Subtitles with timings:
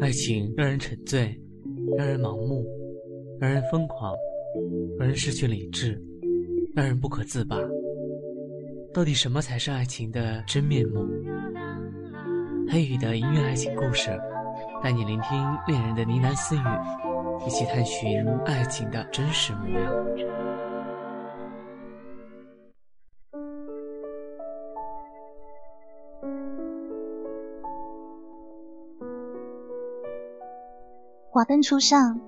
[0.00, 1.36] 爱情让人沉醉，
[1.96, 2.64] 让人盲目，
[3.40, 4.14] 让人疯狂，
[4.98, 6.00] 让人失去理智，
[6.74, 7.56] 让人不可自拔。
[8.94, 11.04] 到底什么才是爱情的真面目？
[12.70, 14.10] 黑羽的音乐爱情故事，
[14.82, 16.60] 带你聆听恋人的呢喃私语，
[17.46, 20.37] 一起探寻爱情的真实模样。
[31.38, 32.18] 华灯初上，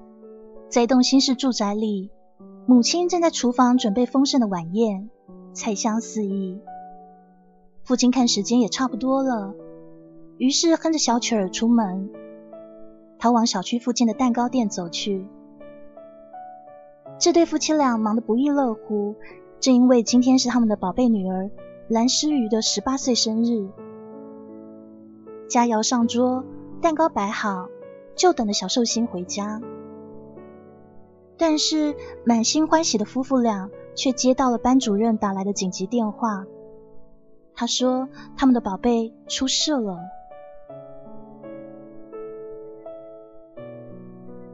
[0.68, 2.12] 在一栋新式住宅里，
[2.64, 5.10] 母亲正在厨房准备丰盛的晚宴，
[5.52, 6.60] 菜香四溢。
[7.82, 9.52] 父亲看时间也差不多了，
[10.38, 12.08] 于是哼着小曲儿出门。
[13.18, 15.26] 他往小区附近的蛋糕店走去。
[17.18, 19.16] 这对夫妻俩忙得不亦乐乎，
[19.58, 21.50] 正因为今天是他们的宝贝女儿
[21.88, 23.70] 蓝诗雨的十八岁生日。
[25.48, 26.44] 佳肴上桌，
[26.80, 27.66] 蛋糕摆好。
[28.20, 29.62] 就等着小寿星回家，
[31.38, 36.44] 但是满心欢喜的夫妇俩却接到了班主任打来的紧急电话。
[37.54, 39.98] 他说他们的宝贝出事了。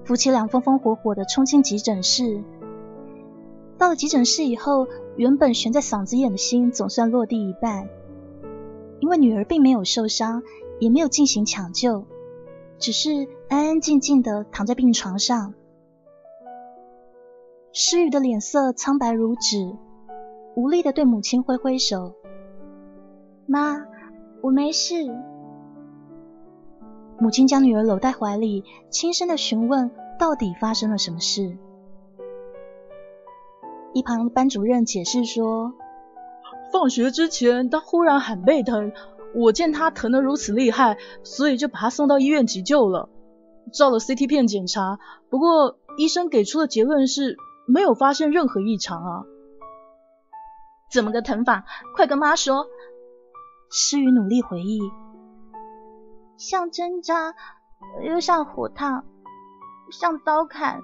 [0.05, 2.45] 夫妻俩风风火火的冲进急诊室。
[3.79, 4.87] 到了急诊室以后，
[5.17, 7.89] 原本悬在嗓子眼的心总算落地一半，
[9.01, 10.45] 因为女儿并没有受伤，
[10.79, 12.05] 也没有进行抢救。
[12.79, 13.11] 只是
[13.49, 15.55] 安安静静的躺在病床上，
[17.73, 19.75] 诗雨的脸色苍白如纸，
[20.55, 22.15] 无力的对母亲挥挥手
[23.47, 23.87] ：“妈，
[24.43, 24.95] 我没事。”
[27.19, 31.57] 母亲将女儿搂在怀里，轻声的询问到底发生了什么事。
[33.95, 35.73] 一旁的班主任解释说
[36.71, 38.93] ：“放学之前，他忽然喊背疼。”
[39.37, 43.11] 我见他疼得如此厉害，所以就把他送到医院急救了。
[43.73, 44.99] 照了 CT 片检查，
[45.29, 49.25] 不过医生给出的结论是没有发现任何异常啊。
[50.91, 51.65] 怎么个疼法？
[51.95, 52.67] 快跟妈说。
[53.69, 54.81] 诗雨努力回忆，
[56.37, 57.35] 像针扎，
[58.05, 59.05] 又像火烫，
[59.91, 60.81] 像刀砍，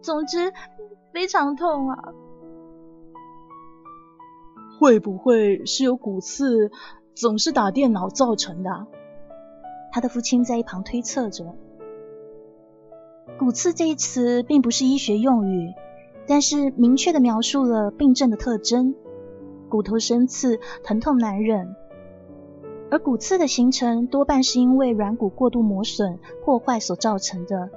[0.00, 0.52] 总之
[1.12, 2.12] 非常痛啊。
[4.78, 6.70] 会不会是有骨刺？
[7.14, 8.86] 总是打电脑造成的，
[9.92, 11.54] 他的父亲在一旁推测着。
[13.38, 15.72] 骨刺这一词并不是医学用语，
[16.26, 18.94] 但是明确的描述了病症的特征：
[19.68, 21.76] 骨头生刺，疼痛难忍。
[22.90, 27.70] 而骨刺的形成多半是因为软骨过度磨损破坏所造成的。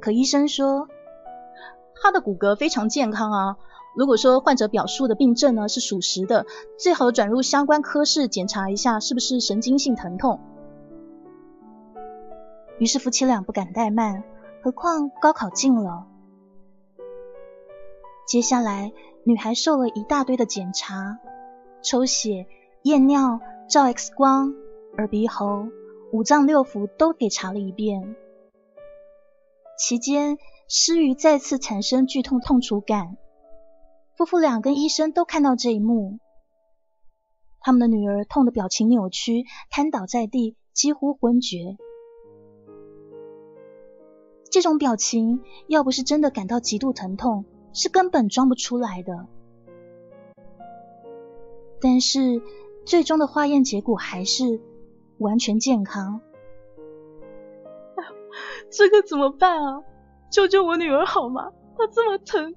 [0.00, 0.88] 可医生说，
[2.00, 3.56] 他的骨骼非常健康啊。
[3.94, 6.46] 如果说患者表述的病症呢是属实的，
[6.78, 10.40] 最好转入相关科室检查一下是不是神经性疼痛。
[12.78, 14.24] 于是夫妻俩不敢怠慢，
[14.62, 16.06] 何况高考近了。
[18.26, 21.18] 接下来，女孩受了一大堆的检查，
[21.82, 22.46] 抽血、
[22.82, 23.38] 验尿、
[23.68, 24.54] 照 X 光、
[24.96, 25.68] 耳鼻喉、
[26.10, 28.16] 五脏六腑都给查了一遍。
[29.78, 33.16] 期间，诗雨再次产生剧痛痛楚感。
[34.16, 36.20] 夫妇俩跟医生都看到这一幕，
[37.60, 41.76] 他们的女儿痛的表情扭曲，瘫倒在地，几乎昏厥。
[44.50, 49.26] 这种表情要不是真的感到极度疼痛，是根本装不出来的。
[51.80, 52.40] 但是
[52.86, 54.60] 最终的化验结果还是
[55.18, 56.20] 完全健康。
[58.70, 59.82] 这可怎么办啊？
[60.30, 61.50] 救救我女儿好吗？
[61.76, 62.54] 她这么疼。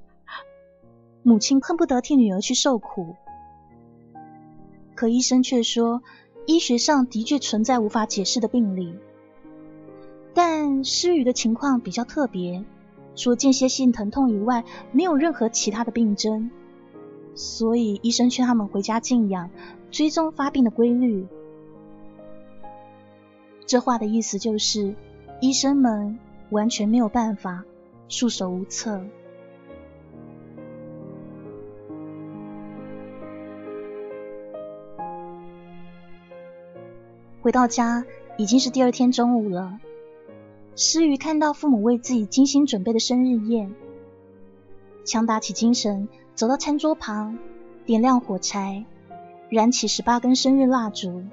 [1.23, 3.15] 母亲恨不得替女儿去受苦，
[4.95, 6.01] 可医生却说，
[6.45, 8.95] 医学上的确存在无法解释的病理。
[10.33, 12.63] 但诗雨的情况比较特别，
[13.15, 16.49] 除间歇性疼痛以外，没有任何其他的病症，
[17.35, 19.49] 所以医生劝他们回家静养，
[19.91, 21.27] 追踪发病的规律。
[23.65, 24.95] 这话的意思就是，
[25.41, 26.17] 医生们
[26.51, 27.65] 完全没有办法，
[28.07, 29.03] 束手无策。
[37.47, 38.05] 回到家
[38.35, 39.79] 已经是第二天中午了。
[40.75, 43.73] 诗雨看到父母为自己精心准备的生日宴，
[45.05, 47.37] 强打起精神，走到餐桌旁，
[47.85, 48.83] 点亮火柴，
[49.49, 51.23] 燃起十八根生日蜡烛，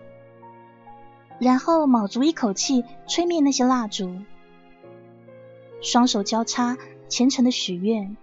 [1.40, 4.14] 然后卯足一口气吹灭那些蜡烛，
[5.81, 6.78] 双手交叉，
[7.08, 8.16] 虔诚的许愿，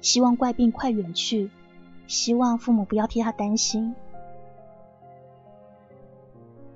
[0.00, 1.52] 希望怪病快远去，
[2.08, 3.94] 希望父母不要替他担心。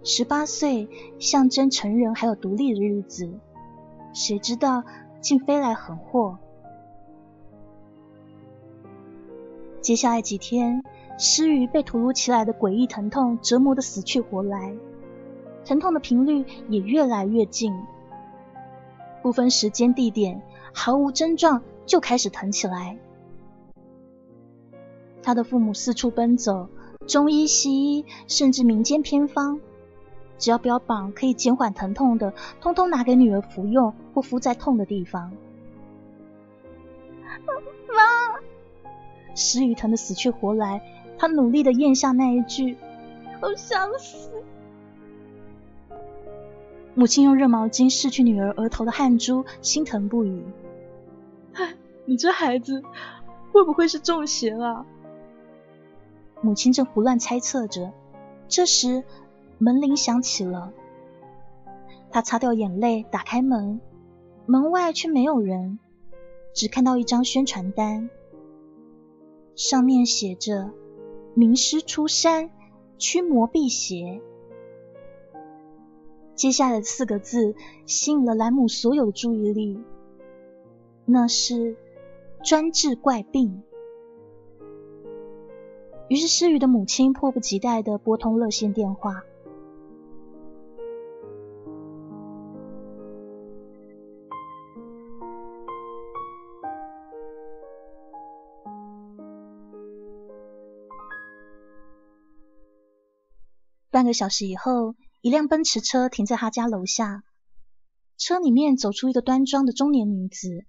[0.02, 0.88] 十八岁
[1.19, 3.31] 象征成人还有独立的日子，
[4.14, 4.82] 谁知道
[5.20, 6.38] 竟飞来横祸。
[9.82, 10.82] 接下来几天，
[11.19, 14.75] 诗雨被突如其来的诡异疼痛折磨得死去活来，
[15.64, 17.75] 疼痛的频率也越来越近，
[19.23, 20.43] 不分时间地点，
[20.73, 22.96] 毫无征状就开始疼起来。
[25.23, 26.69] 他的父母四处奔走，
[27.06, 29.61] 中医、西医，甚至民间偏方，
[30.41, 35.31] 只要标榜可以减缓疼痛的，通通拿给女儿服用或敷在痛的地方。
[37.87, 38.41] 妈。
[39.37, 40.83] 石雨疼得死去活来，
[41.17, 42.77] 他努力的咽下那一句
[43.41, 44.31] ：“好想死。”
[46.95, 50.43] 母亲用热毛巾拭去女儿额头的汗珠，心疼不已。
[51.53, 52.83] 唉，你这孩子
[53.53, 54.85] 会不会是中邪了？
[56.41, 57.93] 母亲正胡乱猜测着，
[58.49, 59.05] 这时
[59.61, 60.73] 门铃响起了。
[62.11, 63.81] 他擦掉眼泪，打开门，
[64.47, 65.79] 门外却没有人，
[66.55, 68.09] 只看到一张宣传单。
[69.55, 70.71] 上面写着
[71.35, 72.51] “名师出山，
[72.97, 74.23] 驱魔辟邪”。
[76.35, 77.55] 接下来四个字
[77.85, 79.79] 吸引了莱姆所有的注意力，
[81.05, 81.77] 那是
[82.43, 83.63] “专治怪病”。
[86.09, 89.23] 于是诗雨的母亲迫不及待的拨通热线电话。
[104.00, 107.23] 半个小时以后，一辆奔驰车停在他家楼下。
[108.17, 110.64] 车里面走出一个端庄的中年女子。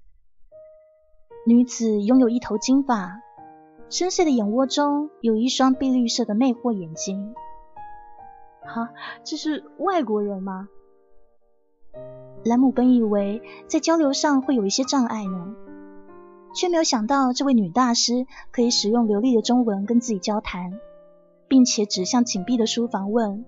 [1.48, 3.22] 女子拥有一头金发，
[3.90, 7.34] 深邃的眼窝中有一双碧绿色的魅惑眼睛。
[8.66, 8.90] 哈，
[9.24, 10.68] 这是外国人吗？
[12.44, 15.56] 兰姆本以为在交流上会有一些障碍呢，
[16.54, 20.78] 却没有想到这位女大师可以使用流利的中文跟自己交谈。
[21.52, 23.44] 并且指向紧闭的书房问：“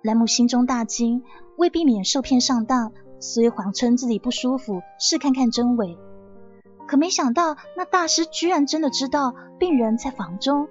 [0.03, 1.23] 莱姆心中大惊，
[1.57, 5.97] 为避免受骗上当，所以谎称自己不舒服，试看看真伪。
[6.85, 10.67] 可没想到，那大师居然真的知道病人在房中，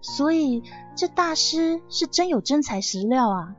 [0.00, 0.62] 所以
[0.96, 3.54] 这大师是真有真材实料啊！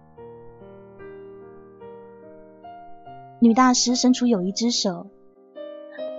[3.39, 5.06] 女大师伸出有一只手。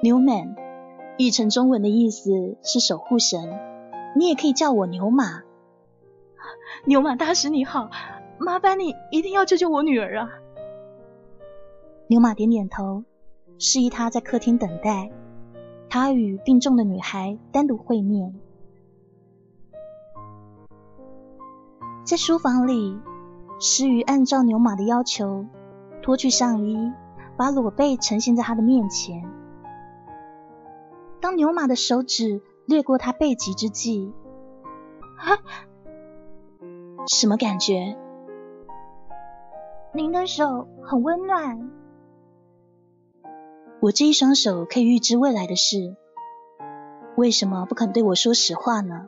[0.03, 0.57] Newman，
[1.19, 3.61] 译成中文的意思是守护神，
[4.17, 5.43] 你也可以叫我牛马。
[6.87, 7.91] 牛马大师你好，
[8.39, 10.31] 麻烦你一定要救救我女儿啊！
[12.07, 13.05] 牛马点点头，
[13.59, 15.11] 示意他在客厅等待，
[15.91, 18.35] 他与病重的女孩单独会面。
[22.05, 22.99] 在书房里，
[23.61, 25.45] 诗雨按照牛马的要求
[26.01, 26.91] 脱去上衣，
[27.37, 29.23] 把裸背呈现在他的面前。
[31.21, 34.13] 当牛马的手指掠过他背脊之际，
[35.19, 35.39] 啊，
[37.13, 37.97] 什么感觉？
[39.93, 41.71] 您的手很温暖。
[43.81, 45.97] 我这一双手可以预知未来的事，
[47.17, 49.07] 为什么不肯对我说实话呢？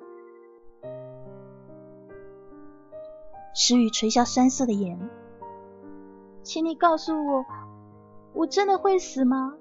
[3.55, 4.99] 石宇垂下酸涩的眼，
[6.43, 7.45] 请你告诉我，
[8.33, 9.55] 我真的会死吗？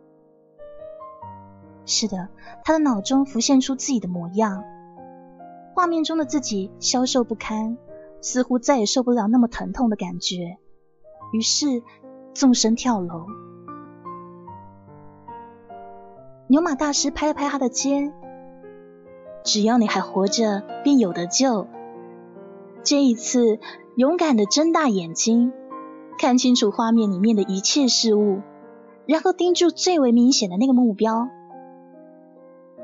[1.85, 2.29] 是的，
[2.63, 4.63] 他的脑中浮现出自己的模样，
[5.73, 7.77] 画面中的自己消瘦不堪，
[8.21, 10.57] 似乎再也受不了那么疼痛的感觉，
[11.33, 11.81] 于是
[12.33, 13.25] 纵身跳楼。
[16.47, 18.13] 牛马大师拍了拍他的肩，
[19.43, 21.67] 只要你还活着，便有得救。
[22.83, 23.59] 这一次，
[23.95, 25.53] 勇敢的睁大眼睛，
[26.17, 28.41] 看清楚画面里面的一切事物，
[29.05, 31.29] 然后盯住最为明显的那个目标。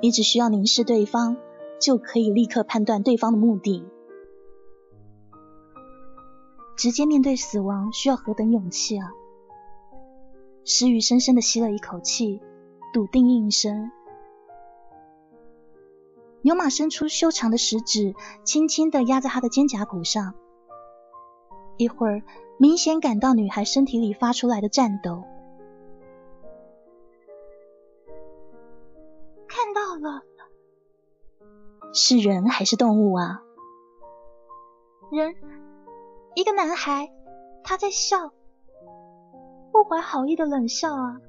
[0.01, 1.37] 你只需要凝视对方，
[1.79, 3.85] 就可以立刻判断对方的目的。
[6.75, 9.09] 直接面对死亡需要何等勇气啊！
[10.63, 12.39] 石宇深深的吸了一口气，
[12.93, 13.89] 笃定应声。
[16.43, 18.13] 牛马伸出修长的食指，
[18.43, 20.35] 轻轻的压在他的肩胛骨上。
[21.77, 22.21] 一会儿，
[22.59, 25.23] 明显感到女孩身体里发出来的颤抖。
[29.99, 30.23] 了，
[31.93, 33.41] 是人还是动物啊？
[35.11, 35.35] 人，
[36.35, 37.11] 一个男孩，
[37.63, 38.33] 他在笑，
[39.71, 41.21] 不怀好意的冷笑啊。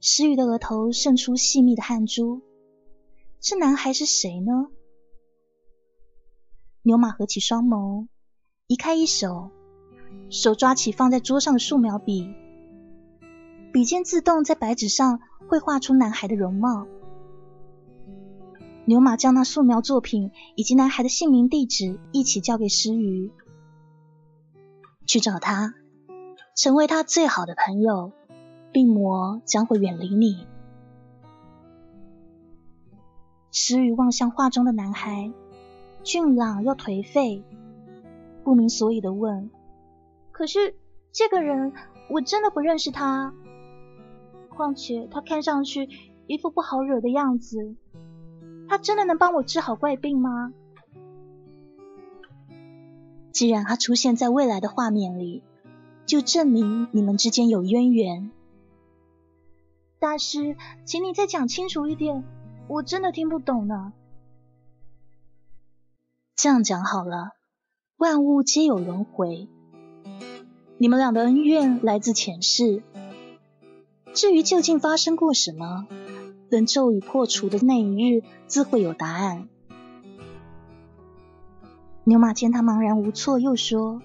[0.00, 2.42] 石宇的额头渗出细密的汗珠，
[3.40, 4.68] 这男孩是谁呢？
[6.82, 8.06] 牛马合起双眸，
[8.68, 9.50] 移开一手，
[10.30, 12.32] 手抓起放在桌上的素描笔，
[13.78, 16.88] 笔尖自动在白纸上绘画出男孩的容貌。
[18.86, 23.30] 牛马将那素描作品以及男孩的姓名、地址一起交给诗瑜，
[25.06, 25.74] 去找他，
[26.56, 28.10] 成为他最好的朋友，
[28.72, 30.44] 病魔将会远离你。
[33.52, 35.32] 诗瑜望向画中的男孩，
[36.02, 37.44] 俊朗又颓废，
[38.42, 39.48] 不明所以的问
[40.32, 40.74] ：“可是
[41.12, 41.72] 这个人，
[42.10, 43.32] 我真的不认识他。
[44.58, 45.88] 况且他看上去
[46.26, 47.76] 一副不好惹的样子。”
[48.68, 50.52] 他真的能帮我治好怪病吗？
[53.32, 55.42] 既然他出现在未来的画面里，
[56.04, 58.30] 就证明你们之间有渊源。
[59.98, 62.24] 大师，请你再讲清楚一点，
[62.68, 63.94] 我真的听不懂呢。
[66.36, 67.32] 这样讲好了，
[67.96, 69.48] 万物皆有轮回，
[70.76, 72.82] 你们俩的恩怨来自前世。
[74.14, 75.86] 至于究竟发生过什么？
[76.50, 79.48] 等咒语破除的那一日，自会有答案。
[82.04, 84.00] 牛马见他茫然无措，又说：“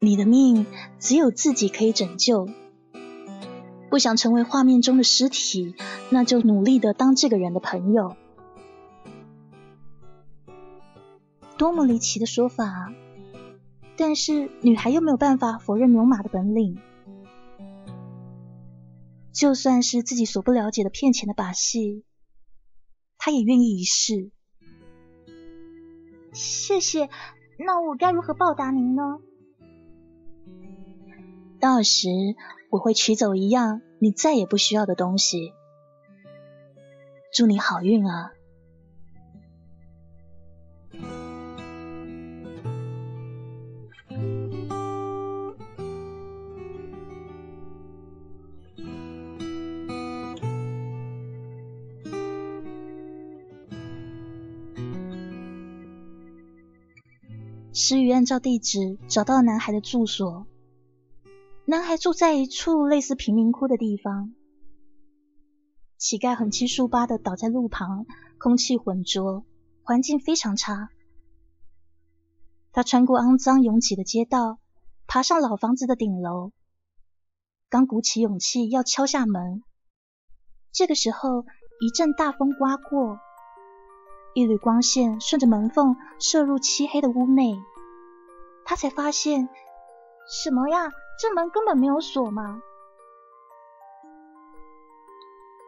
[0.00, 0.66] 你的命
[0.98, 2.48] 只有自己可以拯救，
[3.90, 5.76] 不想成为画面中的尸体，
[6.10, 8.16] 那就努力的当这个人的朋友。”
[11.56, 12.92] 多么离奇的说法！
[13.96, 16.76] 但是女孩又没有办法否认牛马的本领。
[19.34, 22.04] 就算是自己所不了解的骗钱的把戏，
[23.18, 24.30] 他也愿意一试。
[26.32, 27.10] 谢谢，
[27.58, 29.18] 那我该如何报答您呢？
[31.58, 32.08] 到时
[32.70, 35.52] 我会取走一样你再也不需要的东西。
[37.32, 38.32] 祝你好运啊！
[57.86, 60.46] 诗雨按照地址找到了男孩的住所。
[61.66, 64.32] 男孩住在一处类似贫民窟的地方，
[65.98, 68.06] 乞丐横七竖八的倒在路旁，
[68.38, 69.44] 空气浑浊，
[69.82, 70.88] 环境非常差。
[72.72, 74.58] 他穿过肮脏拥挤的街道，
[75.06, 76.52] 爬上老房子的顶楼，
[77.68, 79.62] 刚鼓起勇气要敲下门，
[80.72, 81.44] 这个时候
[81.82, 83.18] 一阵大风刮过。
[84.34, 87.54] 一缕光线顺着门缝射入漆黑的屋内，
[88.64, 89.48] 他才发现，
[90.28, 90.90] 什么呀？
[91.20, 92.60] 这门根本没有锁吗？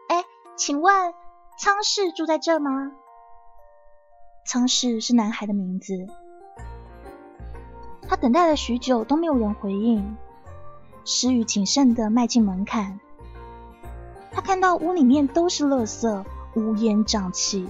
[0.09, 0.25] 哎，
[0.55, 1.13] 请问
[1.57, 2.91] 仓氏住在这吗？
[4.45, 6.07] 仓氏是男孩的名字。
[8.09, 10.17] 他等待了许久都没有人回应，
[11.05, 12.99] 失语谨慎的迈进门槛。
[14.31, 16.25] 他看到屋里面都是垃圾，
[16.55, 17.67] 乌烟瘴气。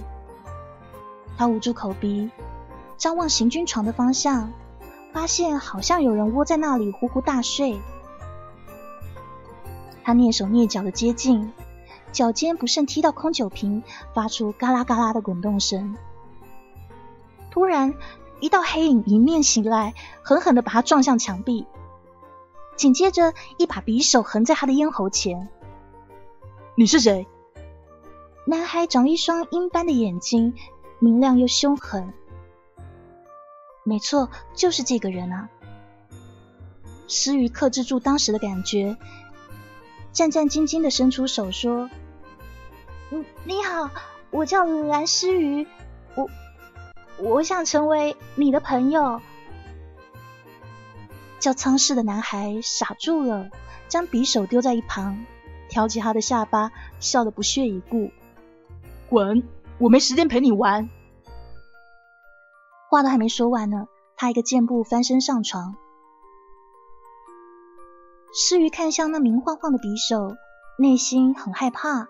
[1.36, 2.30] 他捂住口鼻，
[2.96, 4.52] 张望行军床的方向，
[5.12, 7.80] 发现好像有人窝在那里呼呼大睡。
[10.04, 11.52] 他蹑手蹑脚的接近，
[12.12, 13.82] 脚尖不慎踢到空酒瓶，
[14.14, 15.96] 发出嘎啦嘎啦的滚动声。
[17.50, 17.94] 突然，
[18.40, 21.66] 一道黑影迎面袭来，狠狠的把他撞向墙壁。
[22.76, 25.48] 紧接着，一把匕首横在他的咽喉前。
[26.74, 27.26] 你是谁？
[28.46, 30.54] 男孩长一双鹰般的眼睛。
[31.00, 32.12] 明亮又凶狠，
[33.88, 35.48] 没错，就是这个人啊！
[37.08, 38.98] 诗雨克制住当时的感觉，
[40.12, 41.88] 战战兢兢的伸出手说
[43.08, 43.90] ：“你你好，
[44.30, 45.66] 我叫蓝诗雨，
[46.14, 46.28] 我
[47.16, 49.22] 我想成为你的朋友。”
[51.40, 53.48] 叫苍氏的男孩傻住了，
[53.88, 55.24] 将匕首丢在一旁，
[55.70, 58.10] 挑起他的下巴，笑得不屑一顾
[59.08, 59.42] ：“滚！”
[59.80, 60.90] 我没时间陪你玩。
[62.90, 65.76] 话都还没说完呢，他一个箭步翻身上床。
[68.32, 70.36] 诗雨看向那明晃晃的匕首，
[70.78, 72.08] 内心很害怕。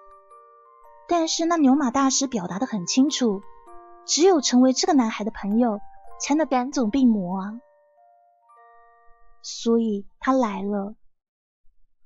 [1.08, 3.42] 但是那牛马大师表达的很清楚，
[4.04, 5.80] 只有成为这个男孩的朋友，
[6.20, 7.60] 才能赶走病魔啊。
[9.42, 10.94] 所以他来了，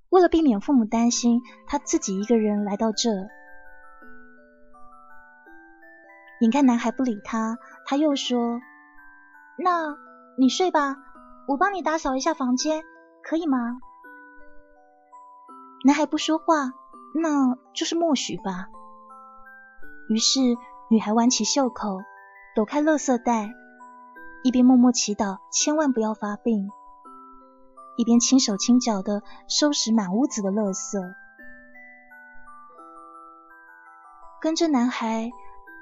[0.09, 3.11] 为了避免父母担心，他自己一个人来到这。
[6.41, 7.57] 眼看男孩不理他，
[7.93, 8.59] 他又说
[9.63, 9.95] ：“那
[10.39, 10.97] 你睡吧，
[11.47, 12.83] 我帮你打扫一下房间，
[13.23, 13.59] 可以吗？”
[15.85, 16.73] 男孩不说话，
[17.15, 18.69] 那就是默许吧。
[20.09, 20.41] 于是
[20.89, 22.01] 女孩挽起袖口，
[22.57, 23.53] 抖开垃圾袋，
[24.43, 26.71] 一边默默祈祷千万不要发病，
[27.99, 31.15] 一边轻手轻脚的收拾满屋子的垃圾。
[34.41, 35.31] 跟着男孩，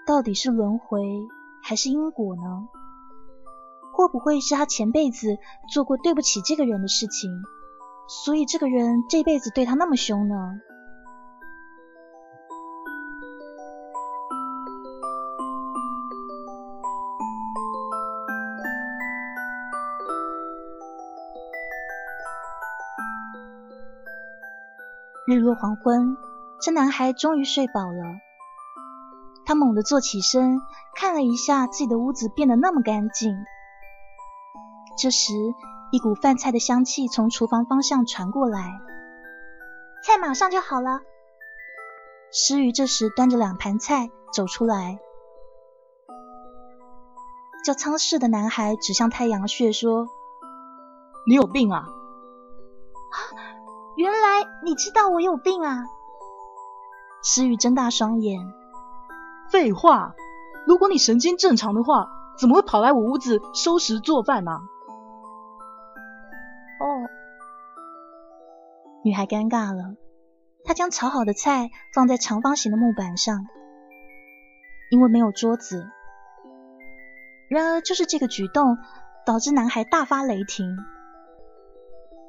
[0.08, 1.06] 到底是轮回
[1.62, 2.68] 还是因果呢？
[3.92, 5.38] 会不会是他前辈子
[5.72, 7.30] 做过对不起这个人的事情，
[8.08, 10.34] 所以这个人这辈子对他那么凶呢？
[25.26, 26.16] 日落黄昏，
[26.60, 28.29] 这男孩终于睡饱了。
[29.50, 30.60] 他猛地坐起身，
[30.94, 33.34] 看了一下自己的屋子变得那么干净。
[34.96, 35.34] 这时，
[35.90, 38.80] 一股饭菜的香气从厨房方向传过来，
[40.06, 41.00] 菜马上就好了。
[42.30, 45.00] 诗雨这时端着两盘菜走出来，
[47.64, 50.06] 叫仓室的男孩指向太阳穴说
[51.26, 53.18] ：“你有病啊！”啊，
[53.96, 55.82] 原来你知道我有病啊！
[57.24, 58.38] 诗雨睁大双眼
[59.50, 60.14] ：“废话，
[60.66, 64.52] 如果你神经正常的话，怎么会跑来我屋子收拾做饭呢？”
[66.80, 66.86] 哦
[69.02, 69.96] 女孩尴尬了，
[70.64, 73.46] 她将炒好的菜放在长方形的木板上，
[74.90, 75.88] 因为没有桌子。
[77.48, 78.78] 然而，就是这个举动
[79.26, 80.76] 导致男孩大发雷霆。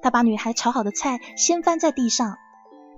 [0.01, 2.37] 他把女孩炒好的菜掀翻在地上，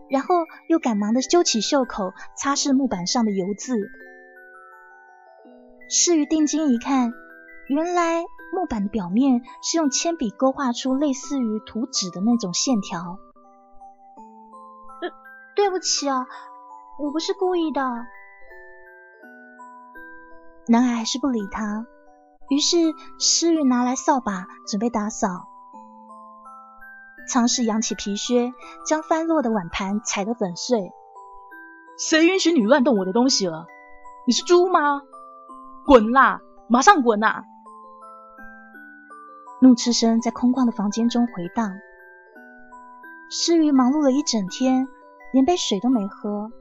[0.10, 0.36] 然后
[0.70, 3.76] 又赶忙的揪起袖口擦拭木板上的油渍。
[5.96, 7.14] 施于定睛一看，
[7.68, 13.20] 原来木板的表面是用铅笔勾画出类似于图纸的那种线条。
[15.00, 15.12] 对
[15.54, 16.26] 对不起啊，
[16.98, 17.80] 我不是故意的。
[20.68, 21.86] 男孩还是不理他，
[22.50, 22.76] 于是
[23.20, 25.48] 诗雨拿来扫把准备打扫。
[27.30, 28.52] 尝试扬起皮靴，
[28.84, 30.92] 将翻落的碗盘踩得粉碎。
[32.00, 33.68] 谁允许你乱动我的东西了？
[34.26, 35.04] 你是猪吗？
[35.86, 36.42] 滚啦！
[36.68, 37.44] 马上滚呐！
[39.62, 41.74] 怒斥声在空旷的房间中回荡。
[43.30, 44.88] 诗雨忙碌了一整天。
[45.34, 46.52] 连杯水都没喝，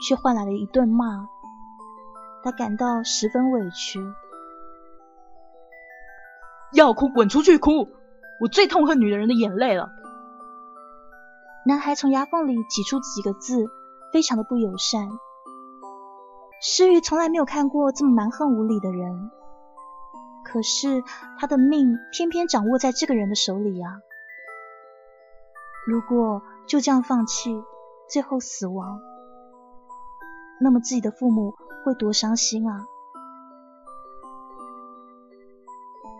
[0.00, 1.26] 却换来了一顿骂，
[2.44, 3.98] 他感到十分委屈。
[6.72, 7.88] 要哭滚出去哭！
[8.40, 9.90] 我最痛恨女人的眼泪了。
[11.66, 13.68] 男孩从牙缝里挤出几个字，
[14.12, 15.08] 非常的不友善。
[16.62, 19.30] 诗雨从来没有看过这么蛮横无理的人，
[20.44, 21.02] 可是
[21.38, 24.00] 他的命偏偏掌握在这个人的手里啊！
[25.86, 27.64] 如果就这样放弃，
[28.10, 29.00] 最后死亡，
[30.60, 32.84] 那么自己的父母会多伤心啊！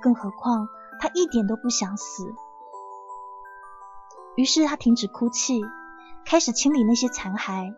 [0.00, 2.34] 更何况他一点都不想死。
[4.36, 5.60] 于是他停止哭泣，
[6.24, 7.74] 开始清理那些残骸。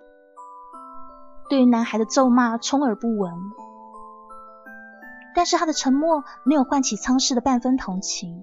[1.53, 3.31] 对于男孩的咒骂充耳不闻，
[5.35, 8.43] 但是他的沉默没有唤起仓氏的半分同情。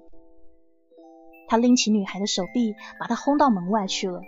[1.47, 4.21] 他拎起女孩的手臂，把她轰到门外去了。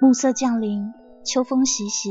[0.00, 0.92] 暮色降临，
[1.24, 2.10] 秋风习习。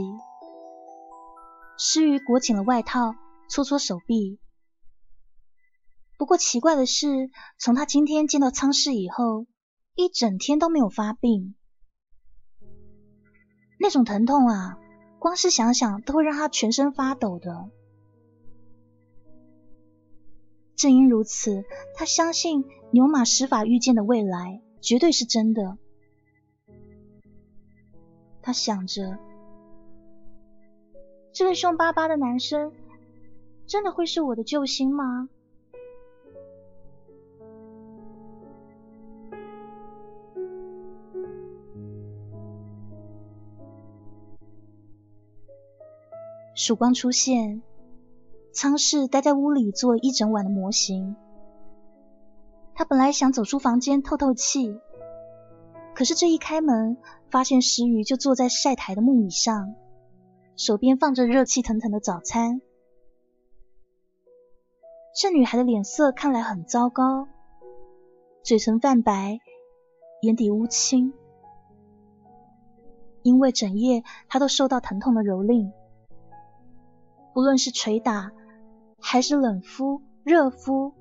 [1.84, 3.16] 诗雨裹紧了外套，
[3.50, 4.38] 搓搓手臂。
[6.16, 9.48] 不过奇怪的是，从他今天见到仓氏以后，
[9.96, 11.56] 一整天都没有发病。
[13.80, 14.78] 那种疼痛啊，
[15.18, 17.72] 光是想想都会让他全身发抖的。
[20.76, 21.66] 正因如此，
[21.96, 25.80] 他相信牛马施法遇见的未来绝对是真的。
[28.44, 29.18] 他想着，
[31.34, 32.72] 这个凶巴巴的男生
[33.66, 35.30] 真的会是我的救星吗？
[46.54, 47.64] 曙光出现，
[48.52, 51.16] 仓室待在屋里做一整晚的模型。
[52.76, 54.80] 他本来想走出房间透透气。
[55.96, 56.98] 可是这一开门，
[57.30, 59.74] 发现石鱼就坐在晒台的木椅上，
[60.56, 62.62] 手边放着热气腾腾的早餐。
[65.20, 67.28] 这女孩的脸色看来很糟糕，
[68.44, 69.40] 嘴唇泛白，
[70.22, 71.14] 眼底乌青，
[73.22, 75.72] 因为整夜她都受到疼痛的蹂躏。
[77.34, 78.32] 不论是捶打，
[79.00, 80.94] 还是冷敷、热敷，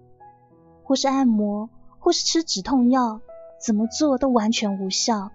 [0.82, 3.20] 或是按摩，或是吃止痛药，
[3.64, 5.30] 怎么做都完全无效。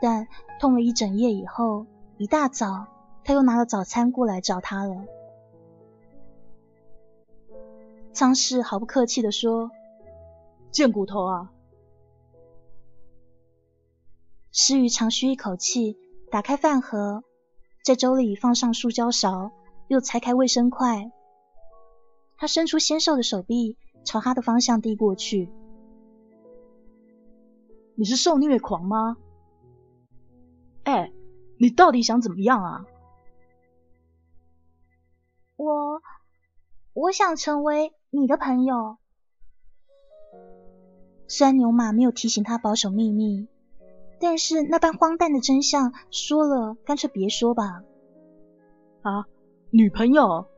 [0.00, 2.86] 但痛了一整夜以后，一大早
[3.24, 5.04] 他又拿了早餐过来找他了。
[8.12, 9.70] 仓氏毫不客气的说
[10.72, 11.52] ：“贱骨头啊！”
[14.50, 15.96] 诗雨长吁一口气，
[16.30, 17.22] 打开饭盒，
[17.84, 19.52] 在粥里放上塑胶勺，
[19.86, 21.12] 又拆开卫生筷。
[22.36, 25.52] 他伸出纤瘦的手臂，朝他的方向递过去
[27.94, 29.16] ：“你是受虐狂吗？
[30.88, 31.12] 哎，
[31.58, 32.86] 你到底想怎么样啊？”
[35.56, 36.00] 我，
[36.94, 38.96] 我想成为你的朋友。
[41.26, 43.48] 虽然牛马没有提醒他保守秘密。
[44.20, 47.84] 但是那般荒诞的真相，说了干脆别说吧。
[49.02, 49.26] 啊，
[49.70, 50.48] 女朋友？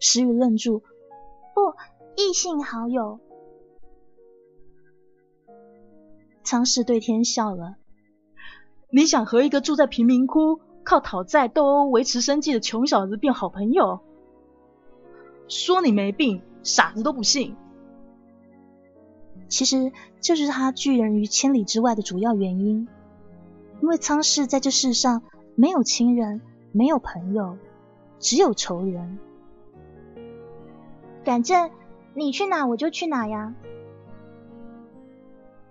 [0.00, 0.82] 石宇愣住，
[1.54, 1.76] 不，
[2.16, 3.20] 异性好友。
[6.42, 7.76] 苍氏对天笑了。
[8.96, 13.98] 你想和一个住在贫民窟、靠讨债斗殴维持生计的穷小子变好朋友？
[15.48, 17.56] 说你没病，傻子都不信。
[19.48, 22.86] 其实这是他拒人于千里之外的主要原因，
[23.82, 25.24] 因为苍氏在这世上
[25.56, 27.58] 没有亲人，没有朋友，
[28.20, 29.18] 只有仇人。
[31.24, 31.72] 反正
[32.14, 33.56] 你去哪我就去哪呀。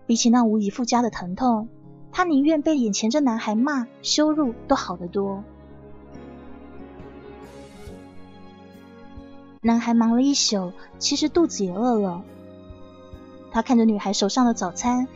[0.06, 1.70] 比起那无以复加的疼痛，
[2.13, 5.43] 他宁愿被眼前这男孩骂羞辱都好得多。
[9.62, 12.21] 男孩忙了一宿，其实肚子也饿了。
[13.52, 15.08] 他看着女孩手上的早餐，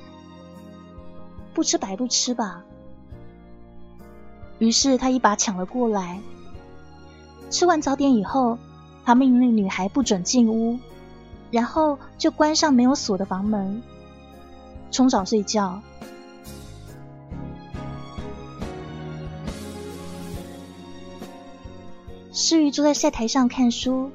[1.54, 2.64] 不吃白不吃吧。
[4.58, 6.20] 于是他一把抢了过来。
[7.52, 8.58] 吃完早点以后，
[9.06, 10.80] 他命令女孩不准进屋，
[11.52, 13.84] 然后就关上没有锁的房门，
[14.92, 15.82] 冲澡睡觉。
[22.40, 24.12] 诗雨坐在晒台上看书，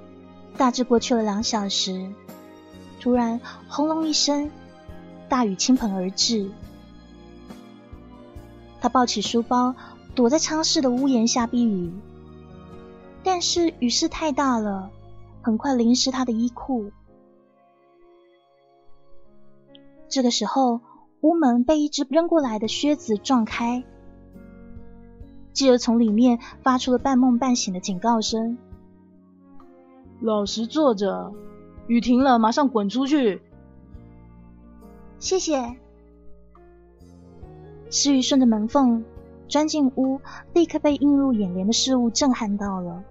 [0.57, 2.09] 大致过去了两小时。
[3.01, 4.49] 突然，轰隆一声，
[5.29, 6.49] 大雨倾盆而至。
[8.81, 9.75] 他抱起书包，
[10.15, 11.93] 躲在舱室的屋檐下避雨。
[13.25, 14.93] 但是雨势太大了，
[15.43, 16.93] 很快淋湿他的衣裤。
[20.09, 20.81] 这个时候，
[21.23, 23.83] 屋门被一只扔过来的靴子撞开，
[25.53, 28.59] 继而从里面发出了半梦半醒的警告声
[30.21, 31.33] ：“老实坐着。”
[31.89, 33.43] 雨停了，马上滚出去。
[35.19, 35.77] 谢谢。
[37.91, 39.05] 诗雨顺着门缝
[39.49, 40.21] 钻进屋，
[40.55, 43.03] 立刻被映入眼帘的事物震撼到了。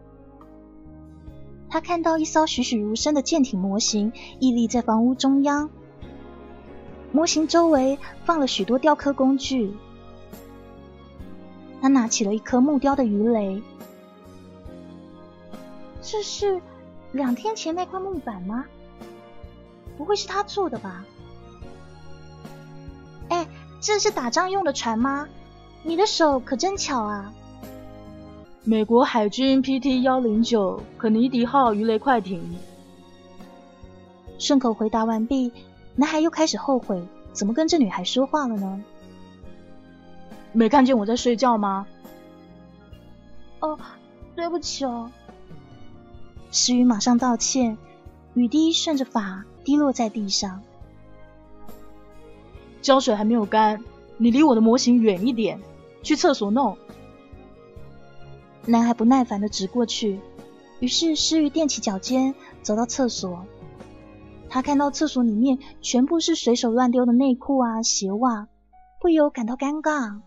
[1.69, 5.69] 他看到一艘栩栩如生的舰艇模型屹立在房屋中央，
[7.11, 9.73] 模型周围放了许多雕刻工具。
[11.81, 13.61] 他拿起了一颗木雕的鱼雷，
[16.01, 16.61] 这是。
[17.13, 18.63] 两天前那块木板吗？
[19.97, 21.03] 不会是他做的吧？
[23.27, 23.45] 哎，
[23.81, 25.27] 这是打仗用的船吗？
[25.83, 27.33] 你的手可真巧啊！
[28.63, 32.41] 美国海军 PT 幺零九肯尼迪号鱼雷快艇。
[34.39, 35.51] 顺口回答完毕，
[35.97, 38.81] 男孩又开始后悔，怎么跟这女孩说话了呢？
[40.53, 41.87] 没看见我在睡觉吗？
[43.59, 43.77] 哦，
[44.35, 45.11] 对不起哦。
[46.51, 47.77] 石宇马上道歉，
[48.33, 50.61] 雨滴顺着发滴落在地上。
[52.81, 53.83] 胶水还没有干，
[54.17, 55.61] 你离我的模型远一点，
[56.03, 56.77] 去厕所弄。
[58.65, 60.19] 男孩不耐烦的直过去，
[60.79, 63.45] 于是诗雨踮起脚尖走到厕所。
[64.49, 68.47] 他看到厕所里面全部是随手乱丢的内裤啊、鞋袜，
[68.99, 70.19] 不由感到尴尬。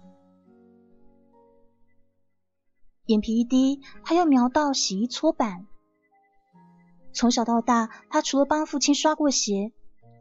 [3.07, 5.67] 眼皮一低，他又瞄到洗衣搓板。
[7.13, 9.73] 从小到大，他除了帮父亲刷过鞋，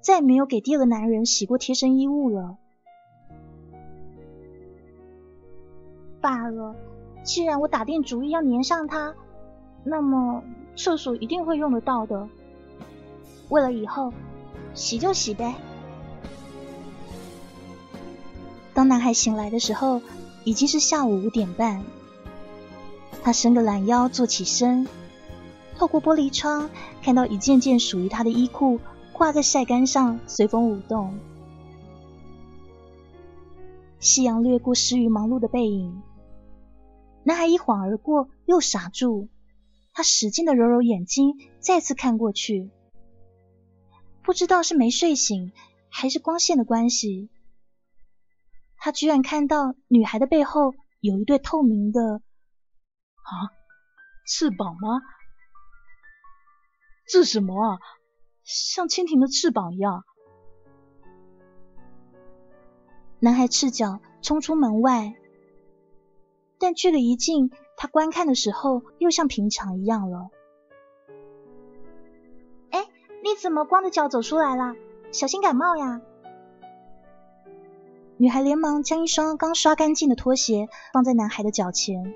[0.01, 2.57] 再也没有给第二个男人洗过贴身衣物了。
[6.19, 6.75] 罢了，
[7.23, 9.15] 既然我打定主意要粘上他，
[9.85, 10.43] 那么
[10.75, 12.27] 厕所一定会用得到的。
[13.47, 14.11] 为了以后，
[14.73, 15.55] 洗就洗呗。
[18.73, 20.01] 当男孩醒来的时候，
[20.43, 21.81] 已经是下午五点半。
[23.23, 24.85] 他伸个懒腰，坐起身。
[25.77, 26.69] 透过玻璃窗，
[27.01, 28.79] 看到一件件属于他的衣裤
[29.13, 31.17] 挂在晒杆上，随风舞动。
[33.99, 36.03] 夕阳掠过诗雨忙碌的背影，
[37.23, 39.29] 男孩一晃而过，又傻住。
[39.93, 42.69] 他使劲的揉揉眼睛，再次看过去。
[44.21, 45.53] 不知道是没睡醒，
[45.87, 47.29] 还是光线的关系，
[48.77, 52.21] 他居然看到女孩的背后有一对透明的
[53.23, 53.51] 啊
[54.27, 55.01] 翅膀吗？
[57.07, 57.79] 这是什么啊？
[58.43, 60.05] 像蜻蜓的翅膀一样。
[63.19, 65.15] 男孩赤脚冲出门外。
[66.59, 70.29] 但距离一近，他观看的时候又像平常一样了。
[72.71, 72.87] 哎，
[73.21, 74.73] 你怎么光着脚走出来了？
[75.11, 76.01] 小心感冒呀！
[78.15, 82.15] 女孩连忙将一双刚刷干净的拖鞋放在男孩的脚前。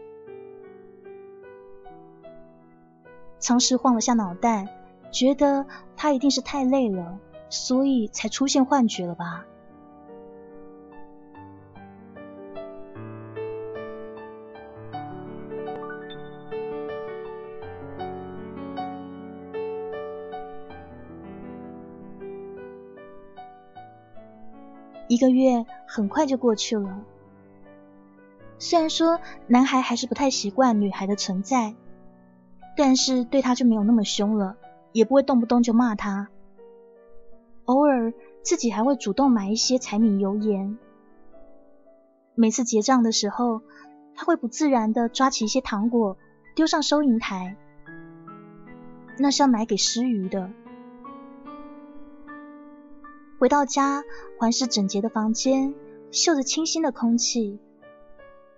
[3.48, 4.68] 仓氏晃了下脑袋，
[5.10, 9.46] 觉得他一定是太累了，所以才出现幻觉了吧。
[25.08, 27.00] 一个月很快就过去了。
[28.60, 31.76] 虽然说男孩还是不太习惯女孩的存在，
[32.78, 34.56] 但是对他就没有那么凶了，
[34.92, 36.30] 也不会动不动就骂他。
[37.66, 38.13] 偶尔
[38.44, 40.78] 自己还会主动买一些柴米油盐。
[42.36, 43.62] 每次结账的时候，
[44.16, 46.18] 他会不自然的抓起一些糖果
[46.56, 47.58] 丢上收银台，
[49.18, 50.52] 那是要买给诗瑜的。
[53.40, 54.04] 回到家，
[54.38, 55.74] 环视整洁的房间，
[56.12, 57.60] 嗅着清新的空气，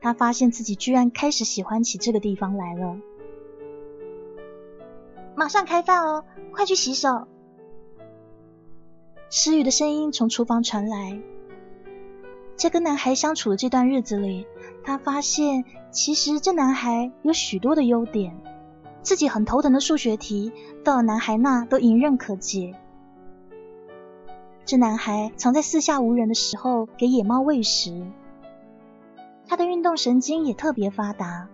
[0.02, 2.98] 他发现自己居然开始喜欢起这个地方来了。
[5.40, 7.26] 马上开饭哦，快去洗手。
[9.30, 11.18] 诗雨的声音从厨房传来。
[12.58, 14.46] 在跟男孩相处的这段日子里，
[14.84, 18.36] 他发现其实这男孩有许多的优点，
[19.02, 20.52] 自己很头疼的数学题，
[20.84, 22.76] 到了男孩那都迎刃可解。
[24.66, 28.06] 这男孩常在四下无人的时候给野猫喂食，
[29.48, 31.48] 他的运动神经也特别发达，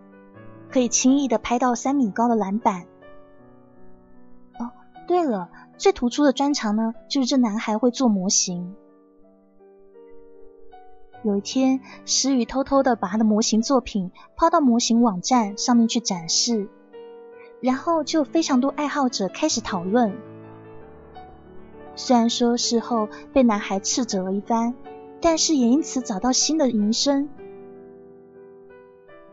[0.71, 2.87] 可以轻易的拍到三米高的篮板。
[5.07, 8.75] 对了，最突出的专长呢，就是这男孩会做模型。
[11.23, 16.69] 有一天，诗雨偷偷的把他的模型作品抛到模型网站上面去展示，
[17.61, 20.15] 然后就非常多爱好者开始讨论。
[21.95, 24.75] 虽然说事后被男孩斥责了一番，
[25.21, 27.29] 但是也因此找到新的营生。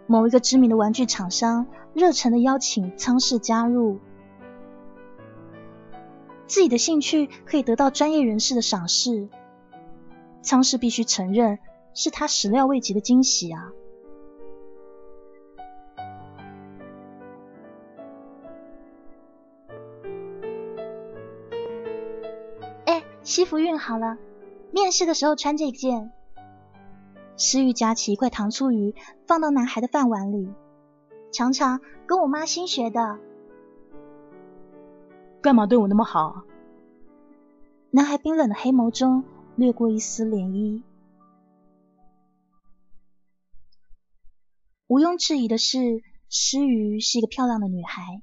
[0.07, 3.99] 某一个知名的玩具厂商热诚的邀请仓氏加入，
[6.53, 9.27] 自己的兴趣可以得到专业人士的赏识，
[10.43, 11.59] 仓氏必须承认
[11.95, 13.73] 是他始料未及的惊喜啊！
[22.85, 24.19] 哎西服熨好了，
[24.73, 26.13] 面试的时候穿这件。
[27.39, 28.95] 诗玉夹起一块糖醋鱼，
[29.27, 30.53] 放到男孩的饭碗里，
[31.33, 33.19] 尝尝，跟我妈新学的。
[35.43, 36.45] 干嘛对我那么好？
[37.91, 39.25] 男孩冰冷的黑眸中
[39.57, 40.83] 掠过一丝涟漪。
[44.87, 48.23] 毋庸置疑的是，诗雨是一个漂亮的女孩，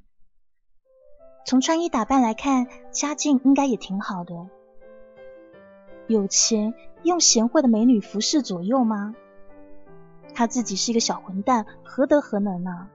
[1.45, 4.47] 从穿衣打扮来看，家境应该也挺好的。
[6.07, 9.13] 有钱用贤惠的美女服侍左右吗？
[10.33, 12.89] 他自己是一个小混蛋，何德何能啊？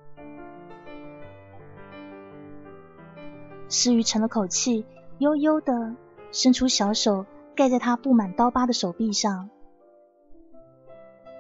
[3.69, 4.85] 诗雨沉了口气，
[5.19, 5.95] 悠悠的
[6.33, 9.51] 伸出小手盖在他布满刀疤的手臂上。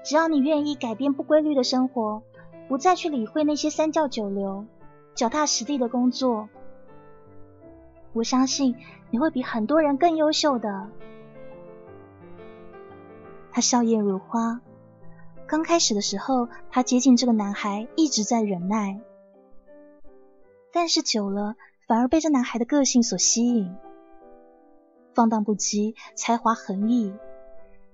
[0.04, 2.22] 只要你愿意改变不规律的生活，
[2.68, 4.66] 不再去理会那些三教九流，
[5.14, 6.48] 脚踏实地的工作，
[8.12, 8.76] 我相信
[9.10, 10.88] 你会比很多人更优秀的。
[13.50, 14.60] 他笑靥如花。
[15.46, 18.98] 刚开始的时候，他接近这个男孩一直在忍耐，
[20.72, 21.54] 但是久了，
[21.86, 23.74] 反而被这男孩的个性所吸引。
[25.14, 27.14] 放荡不羁，才华横溢，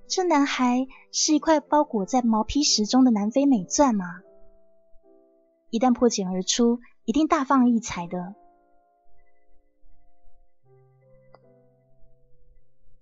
[0.06, 4.22] 这男孩是一块包裹在毛坯石中的南非美钻吗？
[5.70, 8.34] 一旦破茧而出，一定大放异彩的。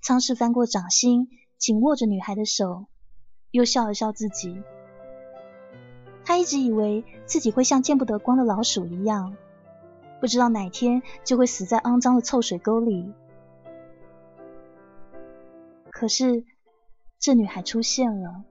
[0.00, 1.28] 仓氏翻过掌心。
[1.58, 2.86] 紧握着女孩的手，
[3.50, 4.62] 又笑了笑自己。
[6.24, 9.36] 他一直以为自己会像见不得光的老鼠一样，
[10.20, 13.12] 不知道哪天就会死在肮脏的臭水沟里。
[15.90, 16.44] 可是，
[17.18, 18.44] 这女孩出现了。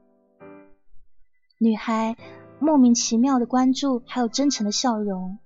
[1.57, 2.17] 女孩
[2.59, 5.39] 莫名其妙的关注，还有真诚的笑容，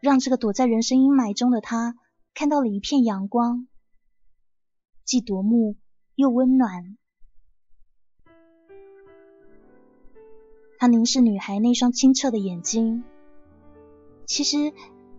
[0.00, 1.96] 让这个躲在人生阴霾中的他
[2.34, 3.66] 看到了一片阳光，
[5.04, 5.76] 既夺目
[6.14, 6.96] 又温暖。
[10.78, 13.04] 他凝视女孩那双清澈的眼睛，
[14.26, 14.72] 其实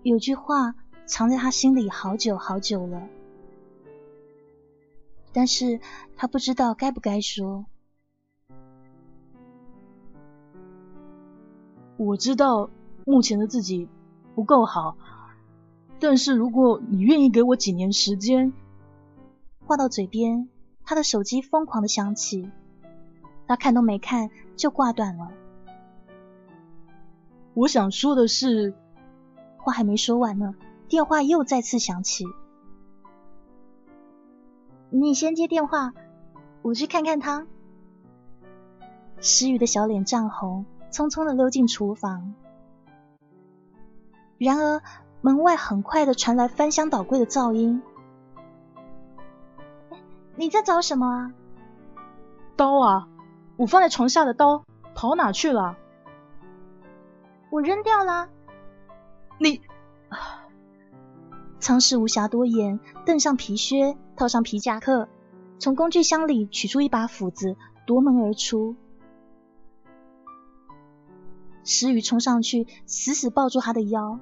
[0.04, 3.08] 有句话藏在他心里好久好久了，
[5.32, 5.80] 但是
[6.15, 7.65] 他不知道该不该说。
[11.98, 12.70] 我知道
[13.06, 13.88] 目前的自己
[14.34, 14.98] 不够好，
[16.00, 18.52] 但是如果你愿意给我几年时间，
[19.65, 20.50] 话到嘴边，
[20.84, 22.52] 他的手机疯狂的响起，
[23.48, 25.32] 他看都没看就挂断了。
[27.54, 28.74] 我想说的是，
[29.65, 30.54] 话还没说完呢，
[30.88, 32.23] 电话又再次响起。
[34.91, 35.93] 你先接电话，
[36.62, 37.47] 我去看看他。
[39.19, 42.36] 诗雨的小脸涨红，匆匆的溜进厨房。
[44.38, 44.84] 然而
[45.21, 47.82] 门外很快的传来翻箱倒柜的噪音。
[50.36, 51.34] 你在找什么啊？
[52.56, 53.08] 刀啊！
[53.58, 55.75] 我放在床下的刀跑哪去了？
[57.49, 58.30] 我扔掉了。
[59.38, 59.62] 你，
[61.60, 65.10] 仓氏无暇多言，蹬上皮靴，套上皮夹克，
[65.60, 68.76] 从工具箱里取出一把斧子，夺门而出。
[71.63, 74.19] 石宇冲上去，死死抱住他的腰。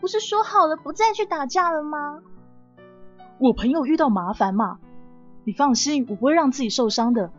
[0.00, 2.22] 不是说好了不再去打架了吗？
[3.38, 4.80] 我朋友遇到麻烦嘛，
[5.44, 7.30] 你放心，我不会让自己受伤的。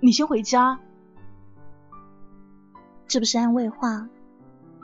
[0.00, 0.78] 你先回家。
[3.06, 4.08] 这不是安慰话。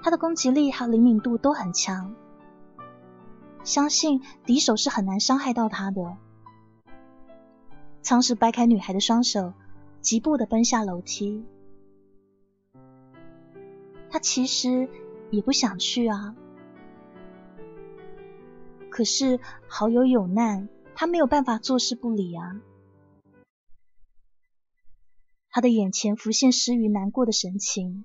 [0.02, 2.14] 他的攻击力和灵敏度都很强，
[3.64, 6.16] 相信敌手是很难伤害到他的。
[8.02, 9.52] 仓石掰开女孩的双手，
[10.00, 11.44] 疾步的奔下楼梯。
[14.08, 14.88] 他其实
[15.30, 16.36] 也不想去啊，
[18.88, 22.60] 可是好友有难，他没有办法坐视不理啊。
[25.50, 28.04] 他的眼前浮现失于难过的神情。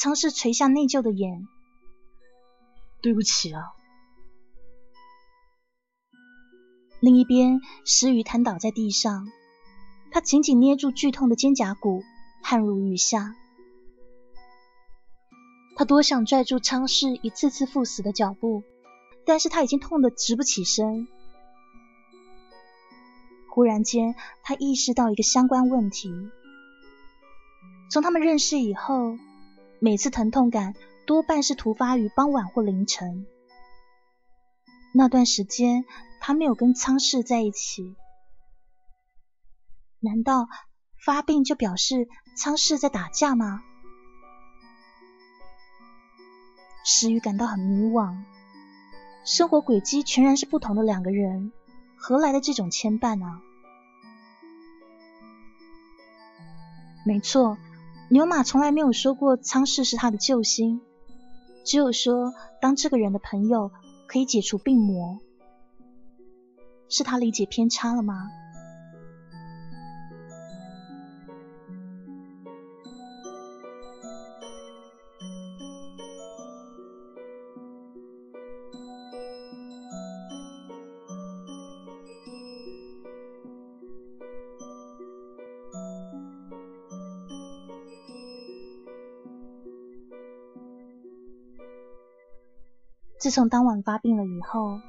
[0.00, 1.46] 仓氏垂下内疚的眼，
[3.02, 3.60] 对不起啊。
[7.00, 9.28] 另一边，石宇瘫倒在地上，
[10.10, 12.02] 他紧紧捏住剧痛的肩胛骨，
[12.42, 13.36] 汗如雨下。
[15.76, 18.62] 他多想拽住仓氏一次次赴死的脚步，
[19.26, 21.06] 但是他已经痛得直不起身。
[23.50, 26.10] 忽然间，他意识到一个相关问题：
[27.90, 29.18] 从他们认识以后。
[29.82, 30.74] 每次疼痛感
[31.06, 33.26] 多半是突发于傍晚或凌晨。
[34.92, 35.86] 那段时间
[36.20, 37.96] 他没有跟仓氏在一起，
[40.00, 40.48] 难道
[41.02, 43.62] 发病就表示仓氏在打架吗？
[46.84, 48.22] 石宇感到很迷惘，
[49.24, 51.52] 生活轨迹全然是不同的两个人，
[51.96, 53.40] 何来的这种牵绊呢？
[57.06, 57.56] 没错。
[58.12, 60.80] 牛马从来没有说过仓氏是他的救星，
[61.64, 63.70] 只有说当这个人的朋友
[64.08, 65.20] 可以解除病魔，
[66.88, 68.28] 是他理解偏差了吗？
[93.20, 94.80] 自从当晚发病了以后，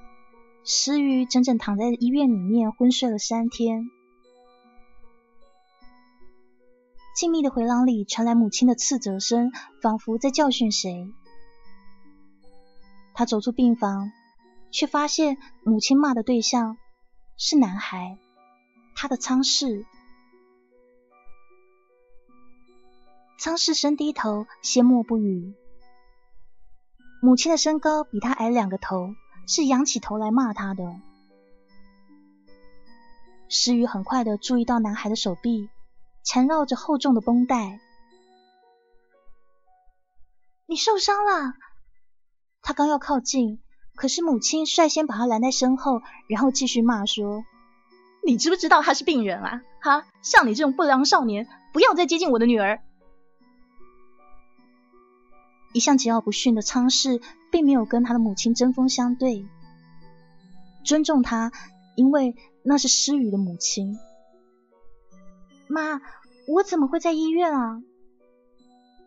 [0.64, 3.90] 诗雨整整躺在医院里面昏睡了三天。
[7.14, 11.12] 静谧的回廊里传来母亲的斥责声，仿佛在教训谁。
[13.14, 14.14] 他走出病房，
[14.72, 16.78] 却发现母亲骂的对象
[17.36, 18.18] 是男孩，
[18.96, 19.86] 他的仓氏。
[23.38, 25.54] 仓氏深低头，缄默不语。
[27.24, 29.14] 母亲的身高比他矮两个头，
[29.48, 30.84] 是仰起头来骂他的。
[33.48, 35.70] 石宇很快的注意到男孩的手臂
[36.24, 37.80] 缠绕着厚重的绷带。
[40.66, 41.54] 你受伤了。
[42.64, 43.62] 他刚要靠近，
[43.96, 47.44] 可是母亲率先把他拦在身后，然后继续骂说
[48.26, 49.62] ：“你知不知道他是病人啊？
[49.80, 52.82] 哈，像你这种不良少年，不要再接近我的女儿。”
[55.74, 59.46] 一向桀骜不驯的仓氏，并没有跟他的母亲针锋相对，
[60.84, 61.52] 尊重他，
[61.96, 63.98] 因为那是诗雨的母亲。
[65.68, 66.02] 妈，
[66.48, 67.82] 我怎么会在医院啊？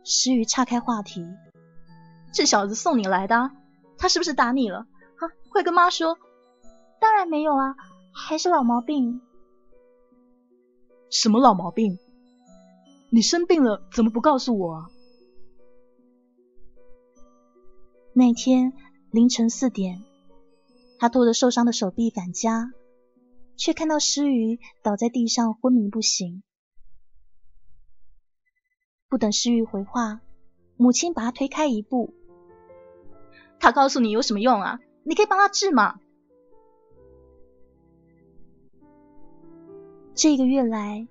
[0.05, 1.27] 诗雨岔开话题
[2.33, 3.51] ：“这小子送你来的，
[3.99, 4.87] 他是不是打你了？
[5.17, 6.19] 啊，快跟妈说
[7.01, 7.77] ！”“当然没有啊，
[8.13, 9.21] 还是老毛病。
[11.11, 11.99] ”“什么老毛病？
[13.11, 14.87] 你生病了怎么不告诉我啊？”
[18.17, 18.73] 那天
[19.11, 20.05] 凌晨四点，
[21.01, 22.73] 他拖着受伤的手臂返家，
[23.57, 26.45] 却看到诗雨倒在地上昏迷不醒。
[29.09, 30.21] 不等诗雨回话，
[30.77, 32.15] 母亲把他推开一步
[33.59, 34.79] ：“他告诉你有什么用啊？
[35.03, 35.99] 你可以帮他治嘛。”
[40.15, 41.09] 这个月来，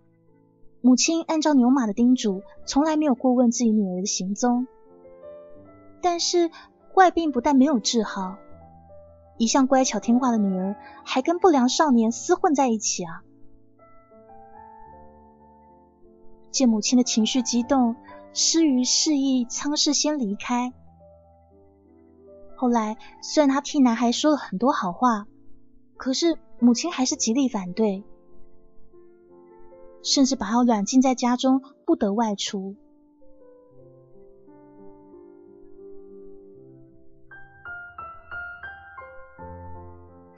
[0.79, 4.67] 母亲按照牛马的叮嘱，从来没有过问自己女儿的行踪，
[6.01, 6.49] 但是。
[6.93, 8.37] 怪病不但没有治好，
[9.37, 13.23] 一向乖巧听话的女儿还跟不良少年厮混在一起啊！
[16.51, 17.95] 见母亲的情绪激动，
[18.31, 20.71] 施于示意仓氏先离开。
[22.55, 25.25] 后来虽然他替男孩说了很多好话，
[25.97, 28.03] 可是母亲还是极力反对，
[30.03, 32.75] 甚至把他软禁在家中，不得外出。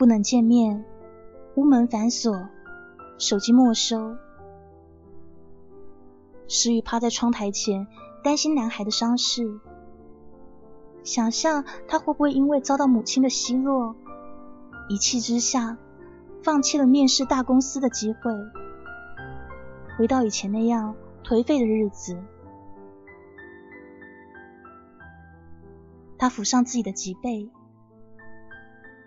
[0.05, 0.85] 不能见面，
[1.55, 2.47] 屋门反锁，
[3.17, 4.15] 手机没收。
[6.47, 7.87] 石宇趴在窗台前，
[8.23, 9.59] 担心男孩的伤势，
[11.03, 13.95] 想象他会不会因为遭到母亲的奚落，
[14.89, 15.75] 一气之下
[16.43, 18.31] 放弃了面试大公司的机会，
[19.97, 22.15] 回到以前那样颓废的日子。
[26.19, 27.49] 他抚上自己的脊背。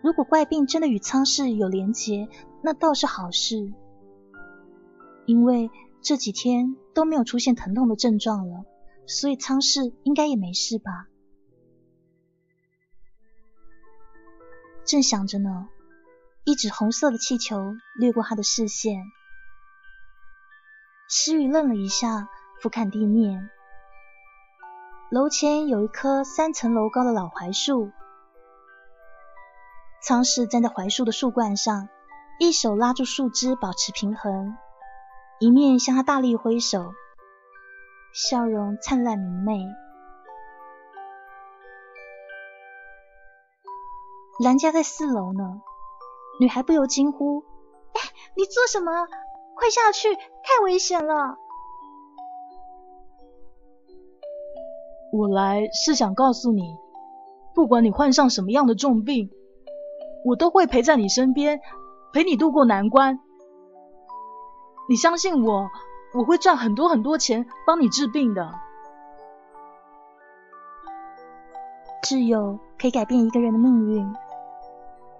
[0.03, 2.28] 如果怪病真的与仓氏有连结，
[2.62, 3.72] 那倒是好事，
[5.26, 5.70] 因为
[6.01, 8.64] 这几天都没有出现疼痛的症状了，
[9.07, 11.09] 所以仓氏应该也没事吧。
[14.86, 15.68] 正想着呢，
[16.44, 19.03] 一指红色的气球掠过他的视线，
[21.09, 22.28] 诗雨愣了一下，
[22.62, 23.51] 俯瞰地面，
[25.11, 27.90] 楼前有一棵三层楼高的老槐树。
[30.01, 31.88] 仓氏站在槐树的树冠上，
[32.38, 34.57] 一手拉住树枝保持平衡，
[35.40, 36.92] 一面向他大力挥手，
[38.14, 39.61] 笑容灿烂明媚。
[44.42, 45.61] 兰家在四楼呢，
[46.38, 47.42] 女孩不由惊呼
[47.92, 48.01] ：“哎，
[48.36, 48.92] 你做什么？
[49.57, 51.36] 快下去，太危险了！”
[55.12, 56.76] 我来是想告诉你，
[57.53, 59.32] 不管你患上什么样的重病。
[60.29, 61.59] 我都会陪在你身边，
[62.12, 63.18] 陪你度过难关。
[64.87, 65.70] 你相信我，
[66.12, 68.53] 我会赚很多很多钱帮你治病的。
[72.03, 74.14] 挚友可以改变一个人的命运，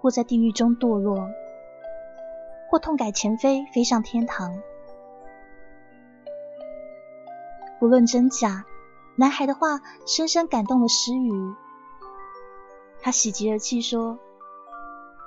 [0.00, 1.26] 或在地狱中堕落，
[2.70, 4.61] 或痛改前非飞上天堂。
[7.80, 8.66] 不论真假，
[9.16, 11.54] 男孩的话深深感动了诗雨。
[13.00, 14.18] 他喜极而泣说。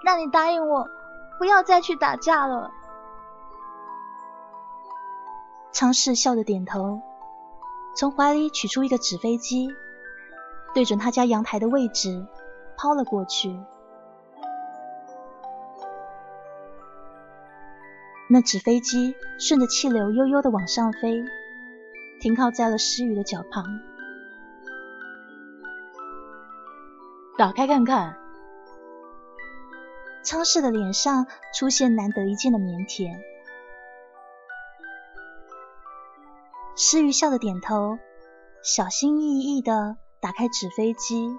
[0.03, 0.87] 那你答应我，
[1.37, 2.71] 不要再去打架了。
[5.71, 7.01] 昌氏笑着点头，
[7.95, 9.69] 从怀里取出一个纸飞机，
[10.73, 12.25] 对准他家阳台的位置
[12.77, 13.57] 抛了过去。
[18.29, 21.23] 那纸飞机顺着气流悠悠的往上飞，
[22.21, 23.65] 停靠在了诗雨的脚旁。
[27.37, 28.20] 打开看看。
[30.31, 33.19] 昌氏的脸上出现难得一见的腼腆，
[36.77, 37.99] 诗雨笑着点头，
[38.63, 41.37] 小心翼翼的打开纸飞机。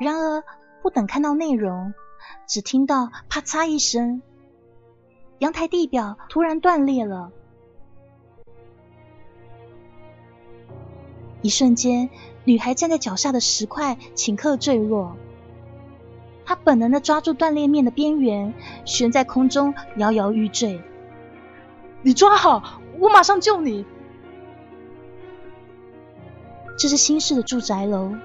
[0.00, 0.42] 然而，
[0.82, 1.94] 不等看到内容，
[2.48, 4.20] 只听到啪嚓一声，
[5.38, 7.30] 阳台地表突然断裂了。
[11.40, 12.10] 一瞬间，
[12.42, 15.16] 女孩站在脚下的石块顷刻坠落。
[16.50, 18.52] 他本能的抓住断裂面的边缘，
[18.84, 20.82] 悬在空中摇摇欲坠。
[22.02, 23.86] 你抓好，我马上救你。
[26.76, 28.16] 这是新式的住宅楼，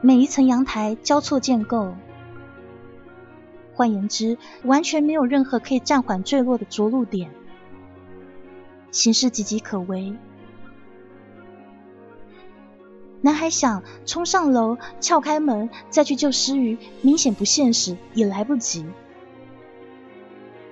[0.00, 1.96] 每一层阳台交错建构，
[3.74, 7.32] 换言之，完全没有任何可以暂缓坠落的着陆点，
[8.92, 10.14] 形势岌岌可危。
[13.20, 18.86] 男孩想冲上楼撬开门再去救诗雨，明显不现实，也来不及。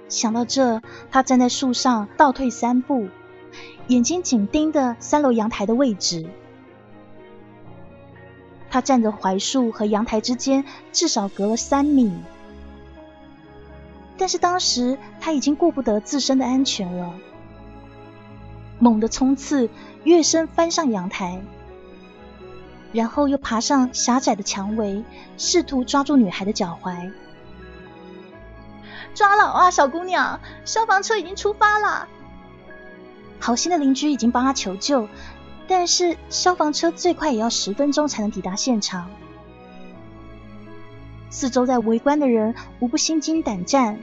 [0.09, 0.81] 想到这，
[1.11, 3.09] 他站在树上倒退三步，
[3.89, 6.27] 眼睛紧盯着三楼阳台的位置。
[8.71, 12.13] 他站着槐树和阳台之间，至少隔了三米。
[14.17, 17.15] 但是当时他已经顾不得自身的安全了，
[18.79, 19.69] 猛地冲刺，
[20.05, 21.43] 跃身翻上阳台，
[22.97, 25.05] 然后又爬上狭窄的墙围，
[25.37, 27.13] 试图抓住女孩的脚踝。
[29.15, 30.41] 抓牢啊，小姑娘！
[30.65, 32.09] 消防车已经出发了。
[33.39, 35.11] 好心的邻居已经帮他求救，
[35.69, 39.11] 但是消防车最快也要十分钟才能抵达现场。
[41.29, 44.01] 四周在围观的人无不心惊胆战。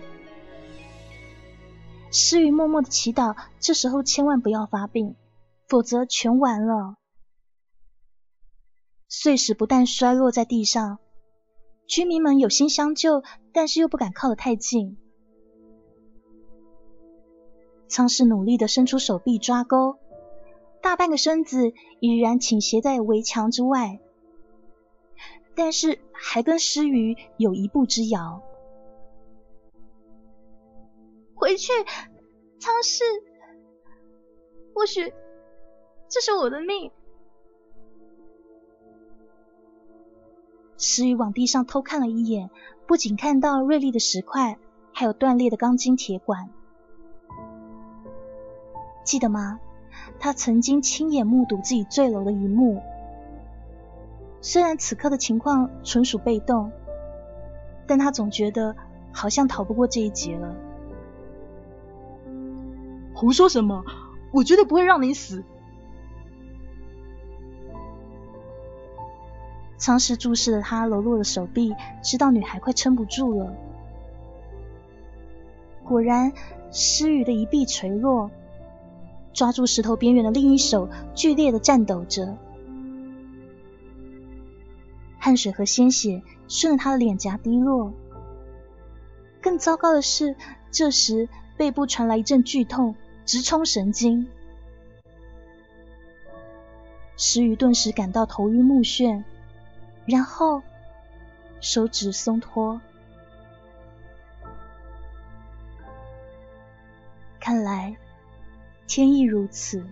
[2.12, 5.16] 诗雨默默的祈祷，这时候千万不要发病，
[5.68, 6.98] 否则全完了。
[9.16, 10.98] 碎石不但摔落在地上，
[11.86, 13.22] 居民们有心相救，
[13.54, 14.98] 但是又不敢靠得太近。
[17.88, 19.98] 仓氏努力的伸出手臂抓钩，
[20.82, 24.00] 大半个身子已然倾斜在围墙之外，
[25.54, 28.42] 但是还跟诗雨有一步之遥。
[31.36, 31.72] 回去，
[32.58, 33.04] 仓氏，
[34.74, 35.14] 或许
[36.10, 36.92] 这是我的命。
[40.86, 42.50] 石宇往地上偷看了一眼，
[42.88, 44.58] 不仅看到锐利的石块，
[44.92, 46.50] 还有断裂的钢筋铁管。
[49.06, 49.62] 记得吗？
[50.20, 52.82] 他曾经亲眼目睹自己坠楼的一幕。
[54.42, 56.70] 虽然此刻的情况纯属被动，
[57.88, 58.76] 但他总觉得
[59.14, 60.54] 好像逃不过这一劫了。
[63.16, 63.86] 胡说什么？
[64.34, 65.46] 我绝对不会让你死！
[69.84, 73.54] 苍氏注视了他柔弱的手臂，知道女孩快撑不住了。
[75.84, 76.32] 果然，
[76.72, 78.32] 诗雨的一臂垂落。
[79.34, 82.38] 抓住石头边缘的另一手剧烈的颤抖着，
[85.20, 87.92] 汗水和鲜血顺着他的脸颊滴落。
[89.42, 90.38] 更糟糕的是，
[90.72, 91.28] 这时
[91.58, 94.28] 背部传来一阵剧痛，直冲神经。
[97.18, 99.24] 石雨顿时感到头晕目眩，
[100.06, 100.62] 然后
[101.62, 102.82] 手指松脱，
[107.40, 107.96] 看来。
[108.86, 109.84] 天意如此。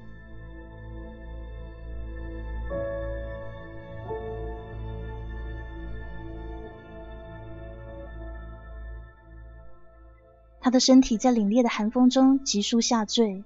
[10.60, 13.44] 他的身体在凛冽的寒风中急速下坠。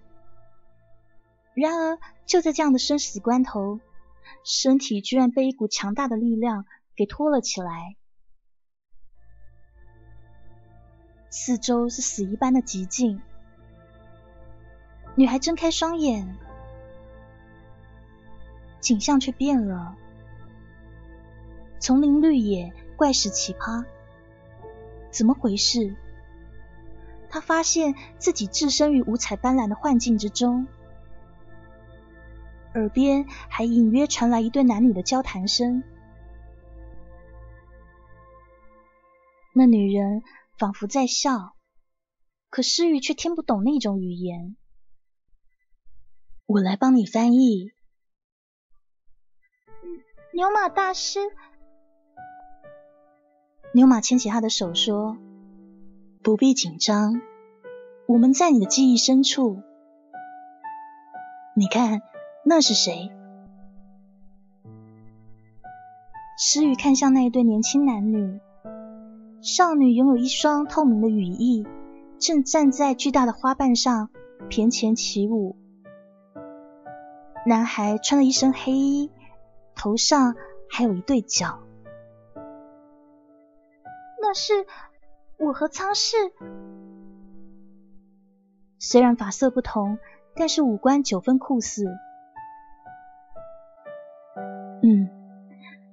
[1.53, 3.79] 然而，就在这样的生死关头，
[4.43, 6.65] 身体居然被一股强大的力量
[6.95, 7.95] 给拖了起来。
[11.29, 13.21] 四周是死一般的寂静。
[15.15, 16.35] 女孩睁开双眼，
[18.79, 19.95] 景象却变了。
[21.79, 23.85] 丛林绿野，怪石奇葩，
[25.11, 25.95] 怎么回事？
[27.29, 30.67] 她发现自己置身于五彩斑斓的幻境之中，
[32.75, 35.83] 耳边还隐约传来一对男女的交谈声。
[39.53, 40.21] 那女人
[40.57, 41.55] 仿佛在笑，
[42.49, 44.57] 可诗雨却听不懂那种语言。
[46.45, 47.71] 我来帮你翻译。
[50.33, 51.19] 牛马大师，
[53.73, 55.17] 牛马牵起他的手说
[56.21, 57.21] ：“不必紧张，
[58.07, 59.63] 我们在你的记忆深处。
[61.55, 62.01] 你看，
[62.47, 63.11] 那是谁？”
[66.37, 68.39] 诗雨看向那一对年轻男女，
[69.41, 71.65] 少女拥有一双透明的羽翼，
[72.19, 74.09] 正站在巨大的花瓣上
[74.47, 75.55] 翩跹起舞。
[77.47, 79.09] 男孩穿了一身黑衣，
[79.75, 80.35] 头上
[80.69, 81.59] 还有一对角。
[84.21, 84.53] 那是
[85.37, 86.17] 我和苍氏。
[88.77, 89.97] 虽然发色不同，
[90.35, 91.85] 但是五官九分酷似。
[94.87, 95.09] 嗯，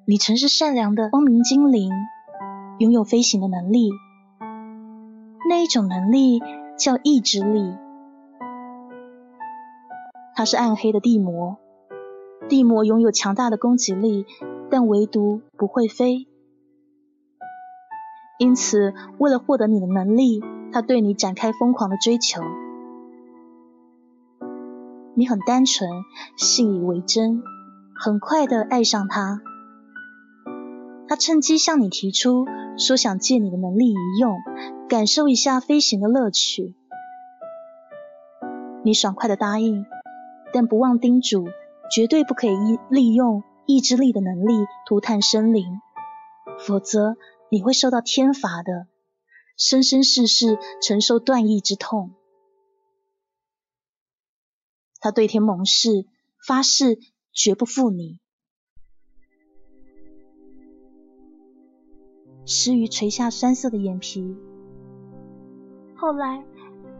[0.04, 1.90] 你曾是善良的光明精灵，
[2.78, 3.90] 拥有飞行的能力。
[5.48, 6.42] 那一种能力
[6.76, 7.74] 叫意志力。
[10.34, 11.56] 他是暗黑的地魔，
[12.50, 14.26] 地魔拥有强大的攻击力，
[14.70, 16.26] 但唯独不会飞。
[18.38, 22.42] 因此，为了获得你的能力，他对你展开疯狂的追求。
[25.14, 25.88] 你很单纯，
[26.36, 27.42] 信以为真，
[28.04, 29.40] 很快的爱上他。
[31.06, 32.46] 他趁机向你提出，
[32.76, 34.40] 说想借你的能力一用，
[34.88, 36.74] 感受一下飞行的乐趣。
[38.84, 39.86] 你爽快的答应。
[40.52, 41.46] 但不忘叮嘱，
[41.92, 45.80] 绝对不可以利用意志力的能力涂炭生灵，
[46.58, 47.14] 否则
[47.52, 48.88] 你会受到天罚的，
[49.56, 52.10] 生生世世承受断意之痛。
[54.98, 56.04] 他对天盟誓，
[56.44, 56.98] 发誓
[57.32, 58.18] 绝不负你。
[62.44, 64.36] 诗雨垂下酸涩的眼皮。
[65.94, 66.44] 后来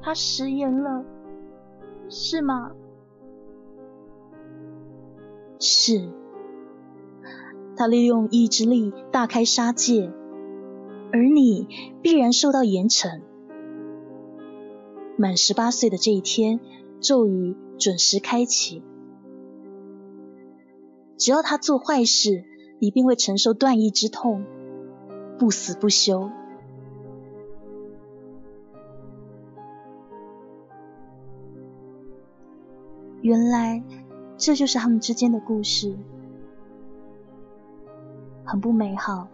[0.01, 1.05] 他食言了，
[2.09, 2.73] 是吗？
[5.59, 6.09] 是。
[7.75, 10.13] 他利用意志力大开杀戒，
[11.13, 11.67] 而你
[12.03, 13.23] 必然受到严惩。
[15.17, 16.61] 满十八岁的这一天，
[17.01, 18.83] 咒语准时开启。
[21.23, 22.45] 只要他做坏事，
[22.81, 24.45] 你便会承受断义之痛。
[25.39, 26.29] 不死不休。
[33.21, 33.85] 原来
[34.37, 35.97] 这就是他们之间的故事，
[38.45, 39.29] 很不美好，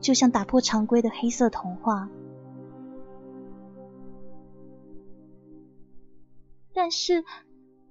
[0.00, 2.08] 就像打破常规的黑色童话。
[6.72, 7.22] 但是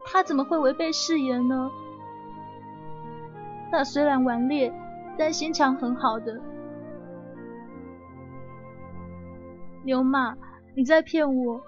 [0.05, 1.69] 他怎么会违背誓言呢？
[3.73, 4.71] 他虽然顽劣，
[5.17, 6.39] 但心肠很好的。
[9.83, 10.37] 牛马，
[10.75, 11.59] 你在骗我，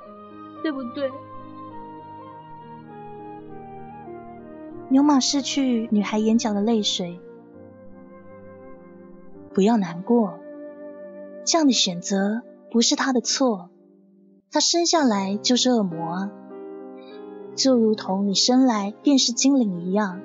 [0.62, 1.12] 对不对？
[4.90, 7.20] 牛马拭去女孩眼角的泪水，
[9.52, 10.38] 不要难过，
[11.44, 13.72] 这样的选择不是他的错，
[14.52, 16.32] 他生下来就是恶魔啊，
[17.56, 20.22] 就如同你生来便是精灵一样，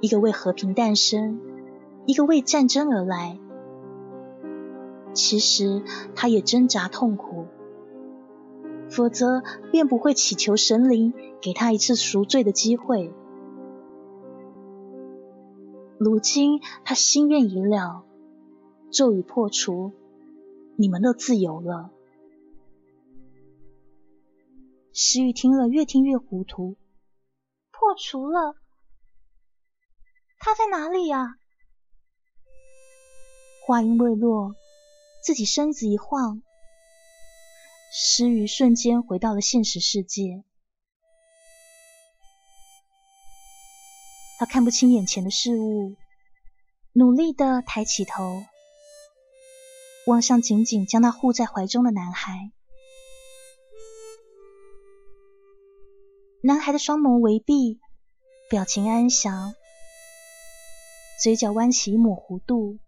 [0.00, 1.40] 一个为和平诞生，
[2.06, 3.38] 一个为战争而来。
[5.12, 5.82] 其实
[6.14, 7.46] 他也挣扎痛苦，
[8.88, 9.42] 否则
[9.72, 13.12] 便不会祈求神灵给他一次赎罪的机会。
[15.98, 18.04] 如今他心愿已了，
[18.90, 19.92] 咒语破除，
[20.76, 21.90] 你们都自由了。
[24.92, 26.76] 石宇听了，越听越糊涂。
[27.70, 28.54] 破除了？
[30.40, 31.36] 他在哪里呀？
[33.66, 34.56] 话音未落。
[35.22, 36.42] 自己身子一晃，
[37.92, 40.42] 诗雨瞬间回到了现实世界。
[44.38, 45.94] 他看不清眼前的事物，
[46.94, 48.42] 努力的抬起头，
[50.06, 52.50] 望向紧紧将他护在怀中的男孩。
[56.42, 57.78] 男孩的双眸微闭，
[58.48, 59.54] 表情安详，
[61.22, 62.78] 嘴角弯起一抹弧度。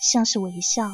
[0.00, 0.90] 像是微笑。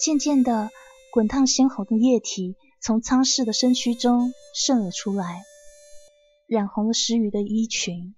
[0.00, 0.70] 渐渐的，
[1.12, 5.44] 滚烫鲜红的液体从苍氏的身躯中渗了出来，
[6.48, 8.14] 染红了石宇的衣裙。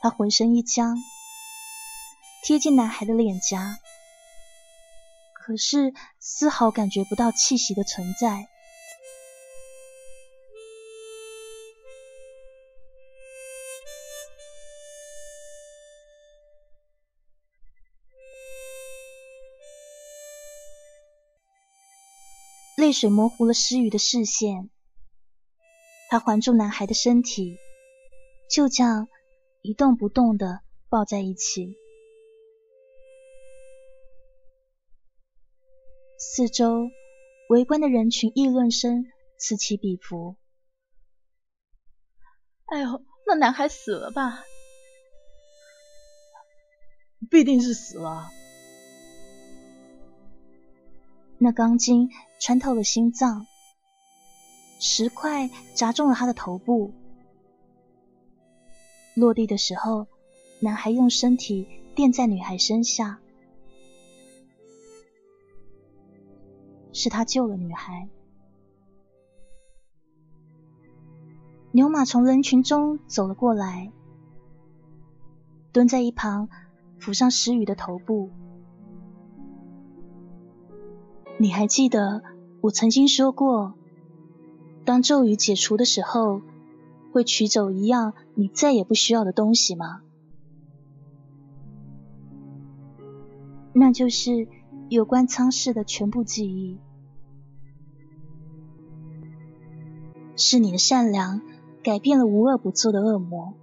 [0.00, 0.96] 他浑身一僵，
[2.42, 3.78] 贴近男孩的脸颊，
[5.34, 8.48] 可是丝毫感觉不到气息的存在。
[22.92, 24.68] 泪水模糊了诗雨的视线，
[26.10, 27.56] 他环住男孩的身体，
[28.50, 29.08] 就这样
[29.62, 31.74] 一动不动的抱在一起。
[36.18, 36.90] 四周
[37.48, 39.06] 围观的人群议论声
[39.38, 40.36] 此起彼伏。
[42.66, 44.44] 哎呦，那男孩死了吧？
[47.30, 48.28] 必定是死了。
[51.44, 53.48] 那钢筋穿透了心脏，
[54.78, 56.92] 石块砸中了他的头部。
[59.16, 60.06] 落地的时候，
[60.60, 61.66] 男孩用身体
[61.96, 63.18] 垫在女孩身下，
[66.92, 68.08] 是他救了女孩。
[71.72, 73.90] 牛马从人群中走了过来，
[75.72, 76.48] 蹲在一旁，
[77.00, 78.30] 抚上石宇的头部。
[81.42, 82.22] 你还记得
[82.60, 83.74] 我曾经说过，
[84.84, 86.40] 当咒语解除的时候，
[87.12, 90.02] 会取走一样你再也不需要的东西吗？
[93.72, 94.46] 那就是
[94.88, 96.78] 有关苍氏的全部记忆。
[100.36, 101.42] 是你的善良
[101.82, 103.54] 改变了无恶不作的恶魔。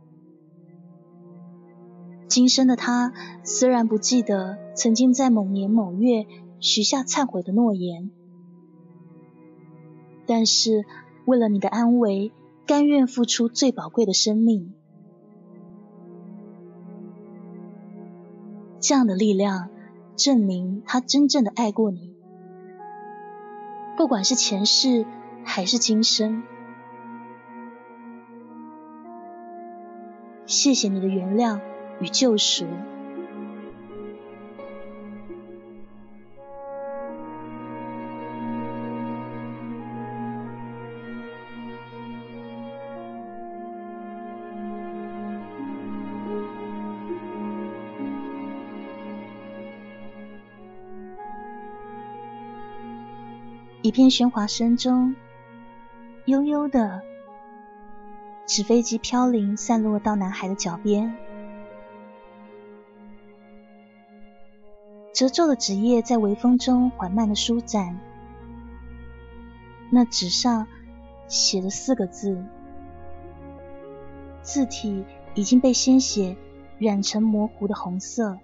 [2.27, 3.13] 今生的他
[3.45, 6.27] 虽然不记得曾经在某年某月
[6.59, 8.11] 许下忏悔的诺言，
[10.25, 10.85] 但是
[11.25, 12.31] 为了你的安危，
[12.65, 14.73] 甘愿付出最宝贵的生命。
[18.79, 19.69] 这样的力量，
[20.15, 22.15] 证明他真正的爱过你，
[23.97, 25.05] 不管是前世
[25.43, 26.43] 还是今生。
[30.45, 31.59] 谢谢你的原谅
[32.01, 32.65] 与救赎。
[53.89, 55.15] 一片喧哗声中，
[56.25, 57.01] 悠悠的
[58.45, 61.15] 纸飞机飘零，散落到男孩的脚边。
[65.11, 67.99] 褶皱的纸页在微风中缓慢的舒展，
[69.89, 70.67] 那纸上
[71.27, 72.45] 写着四个字，
[74.43, 76.37] 字体已经被鲜血
[76.77, 78.37] 染成模糊的红色。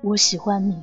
[0.00, 0.82] 我喜欢你。